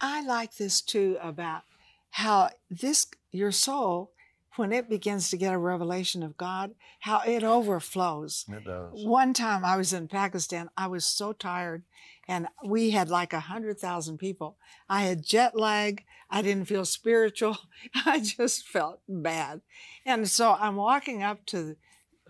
I 0.00 0.22
like 0.22 0.56
this 0.56 0.80
too 0.80 1.18
about 1.22 1.62
how 2.10 2.50
this 2.70 3.06
your 3.30 3.52
soul, 3.52 4.12
when 4.56 4.72
it 4.72 4.88
begins 4.88 5.28
to 5.30 5.36
get 5.36 5.52
a 5.52 5.58
revelation 5.58 6.22
of 6.22 6.36
God, 6.36 6.74
how 7.00 7.20
it 7.26 7.44
overflows. 7.44 8.46
It 8.48 8.64
does. 8.64 9.04
One 9.04 9.34
time 9.34 9.64
I 9.64 9.76
was 9.76 9.92
in 9.92 10.08
Pakistan, 10.08 10.70
I 10.76 10.86
was 10.86 11.04
so 11.04 11.32
tired, 11.34 11.82
and 12.26 12.48
we 12.64 12.90
had 12.90 13.10
like 13.10 13.34
a 13.34 13.40
hundred 13.40 13.78
thousand 13.78 14.18
people. 14.18 14.56
I 14.88 15.02
had 15.02 15.24
jet 15.24 15.54
lag. 15.58 16.04
I 16.30 16.42
didn't 16.42 16.68
feel 16.68 16.86
spiritual. 16.86 17.58
I 18.06 18.20
just 18.20 18.66
felt 18.66 19.00
bad, 19.08 19.60
and 20.06 20.28
so 20.28 20.56
I'm 20.58 20.76
walking 20.76 21.22
up 21.22 21.44
to 21.46 21.76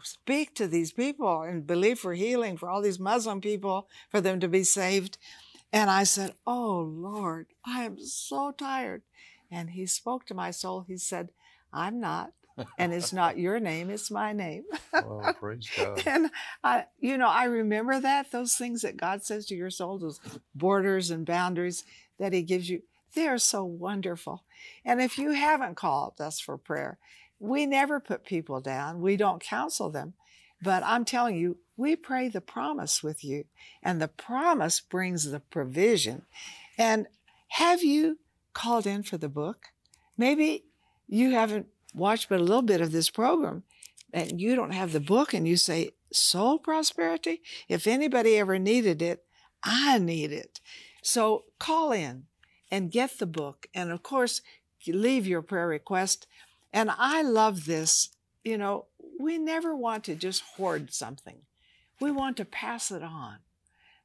speak 0.06 0.54
to 0.54 0.66
these 0.66 0.92
people 0.92 1.42
and 1.42 1.66
believe 1.66 1.98
for 1.98 2.14
healing 2.14 2.56
for 2.56 2.68
all 2.68 2.80
these 2.80 3.00
Muslim 3.00 3.40
people 3.40 3.88
for 4.10 4.20
them 4.20 4.40
to 4.40 4.48
be 4.48 4.64
saved. 4.64 5.18
And 5.72 5.90
I 5.90 6.04
said, 6.04 6.34
Oh 6.46 6.80
Lord, 6.80 7.46
I 7.64 7.84
am 7.84 7.98
so 7.98 8.52
tired. 8.52 9.02
And 9.50 9.70
he 9.70 9.86
spoke 9.86 10.26
to 10.26 10.34
my 10.34 10.50
soul. 10.50 10.84
He 10.86 10.96
said, 10.96 11.30
I'm 11.72 12.00
not. 12.00 12.32
And 12.78 12.92
it's 12.94 13.12
not 13.12 13.38
your 13.46 13.60
name, 13.60 13.90
it's 13.90 14.10
my 14.10 14.32
name. 14.32 14.64
Oh, 14.94 15.32
praise 15.38 15.68
God. 15.76 16.02
and 16.06 16.30
I, 16.62 16.84
you 16.98 17.18
know, 17.18 17.28
I 17.28 17.44
remember 17.44 18.00
that 18.00 18.30
those 18.30 18.54
things 18.54 18.82
that 18.82 18.96
God 18.96 19.24
says 19.24 19.46
to 19.46 19.54
your 19.54 19.70
soul, 19.70 19.98
those 19.98 20.20
borders 20.54 21.10
and 21.10 21.26
boundaries 21.26 21.84
that 22.18 22.32
He 22.32 22.42
gives 22.42 22.70
you, 22.70 22.82
they 23.14 23.26
are 23.26 23.38
so 23.38 23.64
wonderful. 23.64 24.44
And 24.84 25.00
if 25.00 25.18
you 25.18 25.32
haven't 25.32 25.76
called 25.76 26.20
us 26.20 26.40
for 26.40 26.56
prayer, 26.56 26.98
we 27.38 27.66
never 27.66 28.00
put 28.00 28.24
people 28.24 28.60
down. 28.60 29.00
We 29.00 29.16
don't 29.16 29.42
counsel 29.42 29.90
them. 29.90 30.14
But 30.62 30.82
I'm 30.84 31.04
telling 31.04 31.36
you, 31.36 31.58
we 31.76 31.96
pray 31.96 32.28
the 32.28 32.40
promise 32.40 33.02
with 33.02 33.22
you, 33.22 33.44
and 33.82 34.00
the 34.00 34.08
promise 34.08 34.80
brings 34.80 35.30
the 35.30 35.40
provision. 35.40 36.22
And 36.78 37.06
have 37.48 37.82
you 37.82 38.18
called 38.54 38.86
in 38.86 39.02
for 39.02 39.18
the 39.18 39.28
book? 39.28 39.66
Maybe 40.16 40.64
you 41.06 41.32
haven't 41.32 41.66
watched 41.94 42.28
but 42.28 42.40
a 42.40 42.44
little 42.44 42.62
bit 42.62 42.80
of 42.80 42.92
this 42.92 43.10
program 43.10 43.64
and 44.12 44.40
you 44.40 44.54
don't 44.54 44.72
have 44.72 44.92
the 44.92 45.00
book 45.00 45.34
and 45.34 45.46
you 45.46 45.56
say, 45.56 45.90
Soul 46.12 46.58
prosperity? 46.58 47.42
If 47.68 47.86
anybody 47.86 48.38
ever 48.38 48.58
needed 48.58 49.02
it, 49.02 49.24
I 49.62 49.98
need 49.98 50.32
it. 50.32 50.60
So 51.02 51.44
call 51.58 51.92
in 51.92 52.24
and 52.70 52.92
get 52.92 53.18
the 53.18 53.26
book. 53.26 53.66
And 53.74 53.90
of 53.90 54.02
course, 54.02 54.40
leave 54.86 55.26
your 55.26 55.42
prayer 55.42 55.66
request. 55.66 56.26
And 56.76 56.90
I 56.98 57.22
love 57.22 57.64
this. 57.64 58.10
You 58.44 58.58
know, 58.58 58.84
we 59.18 59.38
never 59.38 59.74
want 59.74 60.04
to 60.04 60.14
just 60.14 60.42
hoard 60.42 60.92
something, 60.92 61.38
we 62.00 62.10
want 62.10 62.36
to 62.36 62.44
pass 62.44 62.90
it 62.90 63.02
on. 63.02 63.38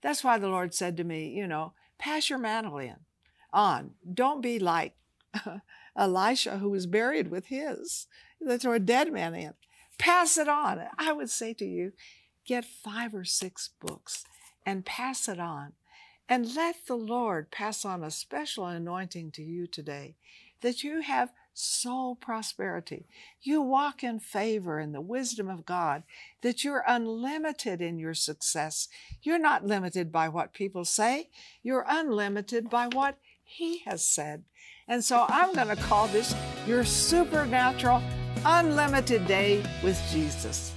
That's 0.02 0.24
why 0.24 0.40
the 0.40 0.48
Lord 0.48 0.74
said 0.74 0.96
to 0.98 1.04
me, 1.04 1.28
you 1.28 1.46
know, 1.48 1.74
pass 2.00 2.30
your 2.30 2.40
mantle 2.40 2.78
in 2.78 2.96
on. 3.52 3.92
Don't 4.12 4.42
be 4.42 4.58
like 4.58 4.96
Elisha, 5.98 6.60
who 6.60 6.70
was 6.70 6.86
buried 6.88 7.30
with 7.30 7.48
his. 7.48 8.08
They 8.40 8.58
throw 8.58 8.72
a 8.72 8.80
dead 8.80 9.12
man 9.12 9.36
in. 9.36 9.54
Pass 10.00 10.38
it 10.38 10.48
on. 10.48 10.82
I 10.98 11.12
would 11.12 11.30
say 11.30 11.54
to 11.56 11.66
you, 11.66 11.92
get 12.46 12.64
five 12.64 13.14
or 13.14 13.26
six 13.26 13.70
books 13.82 14.24
and 14.66 14.86
pass 14.86 15.28
it 15.28 15.42
on. 15.42 15.74
And 16.30 16.56
let 16.56 16.88
the 16.88 16.96
Lord 16.96 17.52
pass 17.52 17.84
on 17.84 18.02
a 18.02 18.10
special 18.10 18.66
anointing 18.66 19.32
to 19.32 19.44
you 19.44 19.68
today 19.68 20.16
that 20.62 20.84
you 20.84 21.02
have 21.02 21.34
soul 21.62 22.16
prosperity. 22.16 23.06
You 23.42 23.62
walk 23.62 24.04
in 24.04 24.20
favor 24.20 24.80
in 24.80 24.92
the 24.92 25.02
wisdom 25.02 25.50
of 25.50 25.66
God, 25.66 26.04
that 26.42 26.64
you're 26.64 26.84
unlimited 26.88 27.82
in 27.82 28.00
your 28.00 28.14
success. 28.14 28.88
You're 29.22 29.40
not 29.40 29.66
limited 29.66 30.12
by 30.12 30.30
what 30.30 30.54
people 30.54 30.86
say, 30.86 31.30
you're 31.62 31.86
unlimited 31.88 32.70
by 32.70 32.88
what 32.88 33.18
He 33.44 33.80
has 33.86 34.08
said. 34.08 34.44
And 34.88 35.04
so 35.04 35.26
I'm 35.30 35.54
going 35.54 35.70
to 35.70 35.76
call 35.76 36.08
this 36.08 36.36
your 36.68 36.84
supernatural, 36.84 38.02
unlimited 38.44 39.28
day 39.28 39.64
with 39.84 40.02
Jesus. 40.12 40.74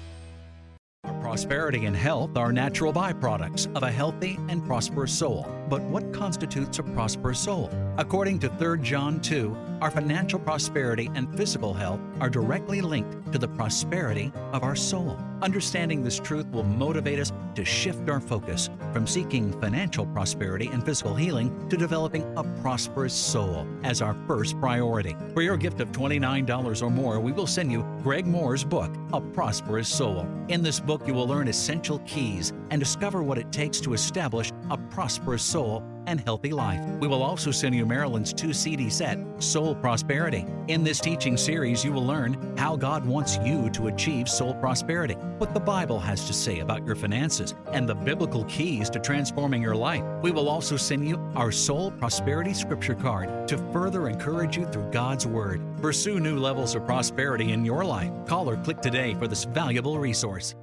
Prosperity 1.20 1.86
and 1.86 1.96
health 1.96 2.36
are 2.36 2.52
natural 2.52 2.92
byproducts 2.92 3.74
of 3.74 3.82
a 3.82 3.90
healthy 3.90 4.38
and 4.48 4.64
prosperous 4.64 5.12
soul. 5.12 5.46
But 5.68 5.82
what 5.82 6.12
constitutes 6.12 6.78
a 6.78 6.82
prosperous 6.82 7.40
soul? 7.40 7.70
According 7.98 8.38
to 8.40 8.48
3 8.50 8.80
John 8.80 9.20
2, 9.20 9.56
our 9.80 9.90
financial 9.90 10.38
prosperity 10.38 11.10
and 11.14 11.34
physical 11.36 11.74
health 11.74 12.00
are 12.20 12.30
directly 12.30 12.80
linked 12.80 13.32
to 13.32 13.38
the 13.38 13.48
prosperity 13.48 14.32
of 14.52 14.62
our 14.62 14.76
soul. 14.76 15.18
Understanding 15.42 16.02
this 16.02 16.18
truth 16.18 16.46
will 16.52 16.64
motivate 16.64 17.18
us 17.18 17.32
to 17.54 17.64
shift 17.64 18.08
our 18.08 18.20
focus 18.20 18.70
from 18.92 19.06
seeking 19.06 19.52
financial 19.60 20.06
prosperity 20.06 20.68
and 20.68 20.84
physical 20.84 21.14
healing 21.14 21.68
to 21.68 21.76
developing 21.76 22.24
a 22.36 22.44
prosperous 22.62 23.12
soul 23.12 23.66
as 23.82 24.00
our 24.00 24.16
first 24.26 24.58
priority. 24.58 25.16
For 25.34 25.42
your 25.42 25.56
gift 25.56 25.80
of 25.80 25.92
$29 25.92 26.82
or 26.82 26.90
more, 26.90 27.20
we 27.20 27.32
will 27.32 27.46
send 27.46 27.70
you 27.70 27.86
Greg 28.02 28.26
Mohr's 28.26 28.64
book, 28.64 28.90
A 29.12 29.20
Prosperous 29.20 29.88
Soul. 29.88 30.26
In 30.48 30.62
this 30.62 30.80
book, 30.80 31.06
you 31.06 31.14
will 31.14 31.26
learn 31.26 31.48
essential 31.48 31.98
keys 32.00 32.52
and 32.70 32.80
discover 32.80 33.22
what 33.22 33.38
it 33.38 33.52
takes 33.52 33.80
to 33.80 33.92
establish 33.92 34.50
a 34.70 34.78
prosperous 34.78 35.42
soul 35.42 35.82
and 36.06 36.20
healthy 36.20 36.50
life. 36.50 36.80
We 37.00 37.08
will 37.08 37.22
also 37.22 37.50
send 37.50 37.74
you 37.74 37.86
Marilyn's 37.86 38.32
two 38.32 38.52
CD 38.52 38.90
set, 38.90 39.18
Soul 39.38 39.74
Prosperity. 39.74 40.46
In 40.68 40.84
this 40.84 41.00
teaching 41.00 41.36
series, 41.36 41.84
you 41.84 41.92
will 41.92 42.06
learn 42.06 42.56
how 42.56 42.76
God 42.76 43.04
wants 43.04 43.38
you 43.44 43.70
to 43.70 43.88
achieve 43.88 44.28
soul 44.28 44.54
prosperity, 44.54 45.14
what 45.38 45.54
the 45.54 45.60
Bible 45.60 45.98
has 45.98 46.26
to 46.26 46.32
say 46.32 46.60
about 46.60 46.84
your 46.86 46.96
finances, 46.96 47.54
and 47.72 47.88
the 47.88 47.94
biblical 47.94 48.44
keys 48.44 48.88
to 48.90 48.98
transforming 48.98 49.62
your 49.62 49.76
life. 49.76 50.02
We 50.22 50.30
will 50.30 50.48
also 50.48 50.76
send 50.76 51.06
you 51.06 51.16
our 51.34 51.52
Soul 51.52 51.90
Prosperity 51.90 52.54
Scripture 52.54 52.94
card 52.94 53.48
to 53.48 53.58
further 53.72 54.08
encourage 54.08 54.56
you 54.56 54.66
through 54.66 54.90
God's 54.90 55.26
Word. 55.26 55.60
Pursue 55.80 56.20
new 56.20 56.38
levels 56.38 56.74
of 56.74 56.86
prosperity 56.86 57.52
in 57.52 57.64
your 57.64 57.84
life. 57.84 58.10
Call 58.26 58.48
or 58.48 58.56
click 58.56 58.80
today 58.80 59.14
for 59.14 59.28
this 59.28 59.44
valuable 59.44 59.98
resource. 59.98 60.54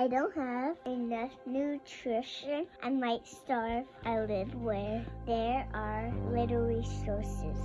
I 0.00 0.08
don't 0.08 0.34
have 0.34 0.76
enough 0.86 1.30
nutrition. 1.44 2.66
I 2.82 2.88
might 2.88 3.26
starve. 3.26 3.84
I 4.06 4.20
live 4.20 4.54
where 4.54 5.04
there 5.26 5.68
are 5.74 6.10
little 6.32 6.62
resources. 6.62 7.58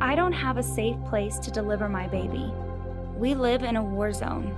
I 0.00 0.16
don't 0.16 0.32
have 0.32 0.56
a 0.56 0.64
safe 0.64 0.96
place 1.08 1.38
to 1.38 1.52
deliver 1.52 1.88
my 1.88 2.08
baby. 2.08 2.52
We 3.16 3.36
live 3.36 3.62
in 3.62 3.76
a 3.76 3.84
war 3.84 4.12
zone. 4.12 4.50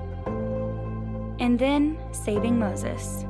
And 1.38 1.58
then 1.58 1.98
saving 2.12 2.58
Moses. 2.58 3.26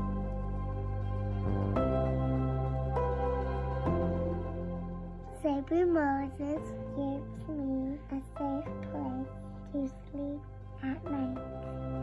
Saving 5.43 5.93
Moses 5.93 6.63
gives 6.95 7.49
me 7.49 7.99
a 8.13 8.21
safe 8.39 8.75
place 8.93 9.27
to 9.73 9.91
sleep 10.13 10.41
at 10.85 11.11
night. 11.11 11.94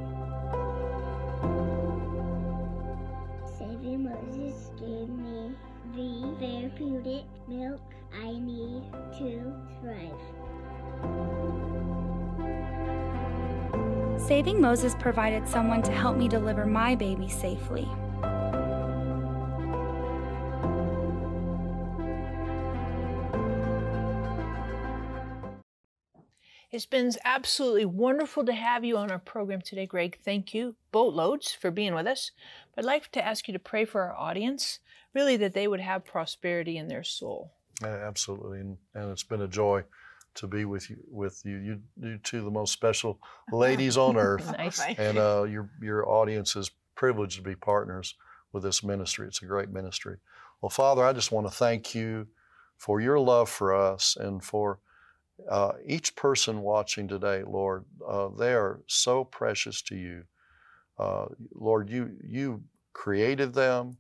Gave 4.82 5.10
me 5.10 5.56
the 5.96 6.36
therapeutic 6.40 7.26
milk 7.48 7.82
I 8.14 8.32
need 8.32 8.84
to 9.20 9.54
thrive. 9.80 10.22
Saving 14.20 14.60
Moses 14.60 14.96
provided 15.00 15.48
someone 15.48 15.82
to 15.84 15.92
help 15.92 16.18
me 16.18 16.28
deliver 16.28 16.66
my 16.66 16.96
baby 16.96 17.30
safely. 17.30 17.88
It's 26.82 26.88
been 26.88 27.12
absolutely 27.24 27.86
wonderful 27.86 28.44
to 28.44 28.54
have 28.54 28.84
you 28.84 28.98
on 28.98 29.12
our 29.12 29.20
program 29.20 29.62
today, 29.62 29.86
Greg. 29.86 30.18
Thank 30.26 30.56
you, 30.56 30.74
boatloads, 30.92 31.52
for 31.52 31.70
being 31.70 31.94
with 31.94 32.08
us. 32.08 32.32
I'd 32.76 32.86
like 32.86 33.12
to 33.12 33.24
ask 33.24 33.48
you 33.48 33.52
to 33.52 33.60
pray 33.60 33.86
for 33.86 34.02
our 34.02 34.16
audience, 34.16 34.80
really 35.14 35.38
that 35.38 35.54
they 35.54 35.68
would 35.68 35.80
have 35.80 36.04
prosperity 36.04 36.78
in 36.78 36.88
their 36.88 37.04
soul. 37.04 37.52
Absolutely, 37.84 38.62
and, 38.62 38.78
and 38.96 39.12
it's 39.12 39.22
been 39.22 39.44
a 39.44 39.48
joy 39.48 39.84
to 40.34 40.48
be 40.48 40.66
with 40.66 40.90
you. 40.90 40.98
With 41.08 41.44
you, 41.46 41.58
you, 41.58 41.82
you 42.02 42.18
two, 42.18 42.42
the 42.42 42.50
most 42.50 42.74
special 42.74 43.20
ladies 43.52 43.96
on 43.96 44.18
earth, 44.18 44.52
Nice. 44.58 44.82
and 44.82 45.20
uh, 45.20 45.44
your 45.44 45.70
your 45.84 46.10
audience 46.10 46.56
is 46.56 46.72
privileged 46.96 47.36
to 47.36 47.44
be 47.44 47.54
partners 47.54 48.16
with 48.54 48.64
this 48.64 48.84
ministry. 48.84 49.28
It's 49.28 49.44
a 49.44 49.46
great 49.46 49.70
ministry. 49.70 50.18
Well, 50.62 50.72
Father, 50.72 51.06
I 51.06 51.14
just 51.14 51.32
want 51.32 51.46
to 51.46 51.54
thank 51.54 51.94
you 51.94 52.26
for 52.76 53.00
your 53.00 53.20
love 53.20 53.52
for 53.52 53.72
us 53.72 54.18
and 54.20 54.44
for 54.44 54.80
uh, 55.50 55.74
each 55.86 56.16
person 56.16 56.62
watching 56.62 57.08
today, 57.08 57.44
Lord. 57.46 57.86
Uh, 58.06 58.30
they 58.30 58.54
are 58.54 58.82
so 58.88 59.24
precious 59.24 59.82
to 59.84 59.96
you, 59.96 60.24
uh, 60.98 61.26
Lord. 61.54 61.90
You 61.90 62.18
you 62.24 62.64
created 62.94 63.54
them, 63.54 63.98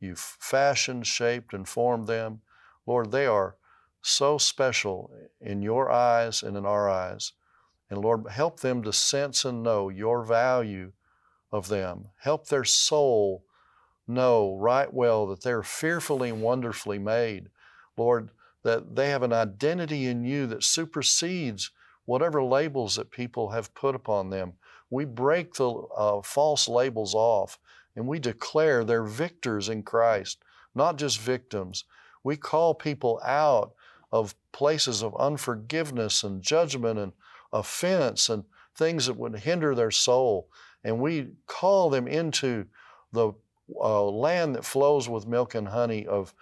you 0.00 0.14
fashioned, 0.16 1.06
shaped, 1.06 1.54
and 1.54 1.68
formed 1.68 2.06
them, 2.06 2.40
Lord. 2.86 3.10
They 3.10 3.26
are 3.26 3.56
so 4.02 4.36
special 4.38 5.10
in 5.40 5.62
your 5.62 5.90
eyes 5.90 6.42
and 6.42 6.56
in 6.56 6.66
our 6.66 6.88
eyes. 6.88 7.32
And 7.90 8.00
Lord, 8.00 8.28
help 8.28 8.60
them 8.60 8.82
to 8.82 8.92
sense 8.92 9.44
and 9.44 9.62
know 9.62 9.88
your 9.88 10.24
value 10.24 10.92
of 11.52 11.68
them. 11.68 12.08
Help 12.18 12.48
their 12.48 12.64
soul 12.64 13.44
know 14.06 14.56
right 14.56 14.92
well 14.92 15.26
that 15.26 15.42
they're 15.42 15.62
fearfully 15.62 16.30
and 16.30 16.42
wonderfully 16.42 16.98
made. 16.98 17.48
Lord, 17.96 18.30
that 18.64 18.96
they 18.96 19.10
have 19.10 19.22
an 19.22 19.32
identity 19.32 20.06
in 20.06 20.24
you 20.24 20.46
that 20.48 20.64
supersedes 20.64 21.70
whatever 22.06 22.42
labels 22.42 22.96
that 22.96 23.10
people 23.10 23.50
have 23.50 23.74
put 23.74 23.94
upon 23.94 24.30
them. 24.30 24.54
We 24.90 25.04
break 25.04 25.54
the 25.54 25.70
uh, 25.70 26.22
false 26.22 26.68
labels 26.68 27.14
off 27.14 27.58
and 27.94 28.06
we 28.06 28.18
declare 28.18 28.84
they're 28.84 29.04
victors 29.04 29.68
in 29.68 29.82
Christ, 29.82 30.42
not 30.74 30.96
just 30.98 31.20
victims. 31.20 31.84
We 32.22 32.36
call 32.36 32.74
people 32.74 33.20
out 33.24 33.72
of 34.10 34.34
places 34.52 35.02
of 35.02 35.14
unforgiveness 35.16 36.22
and 36.22 36.42
judgment 36.42 36.98
and 36.98 37.12
offense 37.52 38.28
and 38.28 38.44
things 38.74 39.06
that 39.06 39.16
would 39.16 39.36
hinder 39.36 39.74
their 39.74 39.90
soul. 39.90 40.48
And 40.82 41.00
we 41.00 41.28
call 41.46 41.90
them 41.90 42.08
into 42.08 42.66
the 43.12 43.32
uh, 43.80 44.04
land 44.04 44.54
that 44.54 44.64
flows 44.64 45.08
with 45.08 45.26
milk 45.26 45.54
and 45.54 45.68
honey 45.68 46.06
of, 46.06 46.34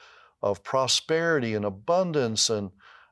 of 0.42 0.64
prosperity 0.64 1.54
and 1.54 1.64
abundance 1.64 2.50
and, 2.50 2.70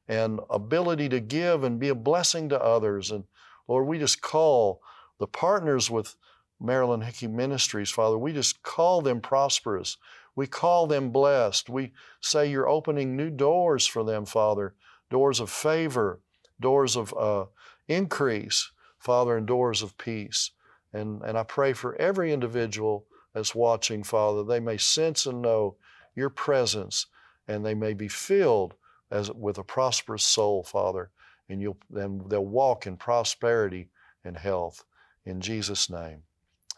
and 0.09 0.41
ability 0.51 1.09
to 1.09 1.21
give 1.21 1.65
and 1.65 1.79
be 1.79 1.89
a 1.89 1.95
blessing 1.95 2.49
to 2.49 2.61
others. 2.61 3.11
And 3.11 3.25
Lord, 3.69 3.87
we 3.87 3.99
just 3.99 4.21
call 4.21 4.83
the 5.19 5.27
partners 5.27 5.91
with 5.91 6.17
Marilyn 6.61 7.01
Hickey 7.01 7.27
Ministries, 7.27 7.91
Father, 7.91 8.19
we 8.19 8.33
just 8.33 8.63
call 8.63 9.01
them 9.01 9.21
prosperous. 9.21 9.97
We 10.37 10.47
call 10.47 10.87
them 10.87 11.11
blessed. 11.11 11.71
We 11.71 11.93
say 12.21 12.51
you're 12.51 12.69
opening 12.69 13.17
new 13.17 13.31
doors 13.31 13.87
for 13.87 14.05
them, 14.05 14.27
Father, 14.27 14.75
doors 15.11 15.41
of 15.41 15.51
favor, 15.51 16.21
doors 16.61 16.97
of 16.97 17.15
uh, 17.19 17.47
increase, 17.89 18.71
Father, 18.99 19.37
and 19.37 19.47
doors 19.47 19.83
of 19.83 19.97
peace. 19.97 20.51
And, 20.93 21.23
and 21.23 21.39
I 21.39 21.43
pray 21.45 21.73
for 21.73 21.97
every 21.97 22.33
individual 22.33 23.07
that's 23.33 23.55
watching, 23.55 24.03
Father, 24.03 24.45
they 24.45 24.61
may 24.61 24.77
sense 24.77 25.27
and 25.27 25.41
know 25.41 25.77
your 26.15 26.31
presence 26.31 27.07
and 27.51 27.67
they 27.67 27.75
may 27.75 27.95
be 27.95 28.09
filled 28.09 28.75
as 29.11 29.31
with 29.33 29.59
a 29.59 29.65
prosperous 29.65 30.25
soul, 30.25 30.63
Father, 30.63 31.11
and 31.49 31.61
you'll 31.61 31.77
then 31.91 32.23
they'll 32.29 32.47
walk 32.47 32.87
in 32.87 32.97
prosperity 32.97 33.89
and 34.25 34.37
health. 34.37 34.85
In 35.27 35.41
Jesus' 35.41 35.91
name. 35.91 36.23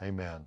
Amen. 0.03 0.47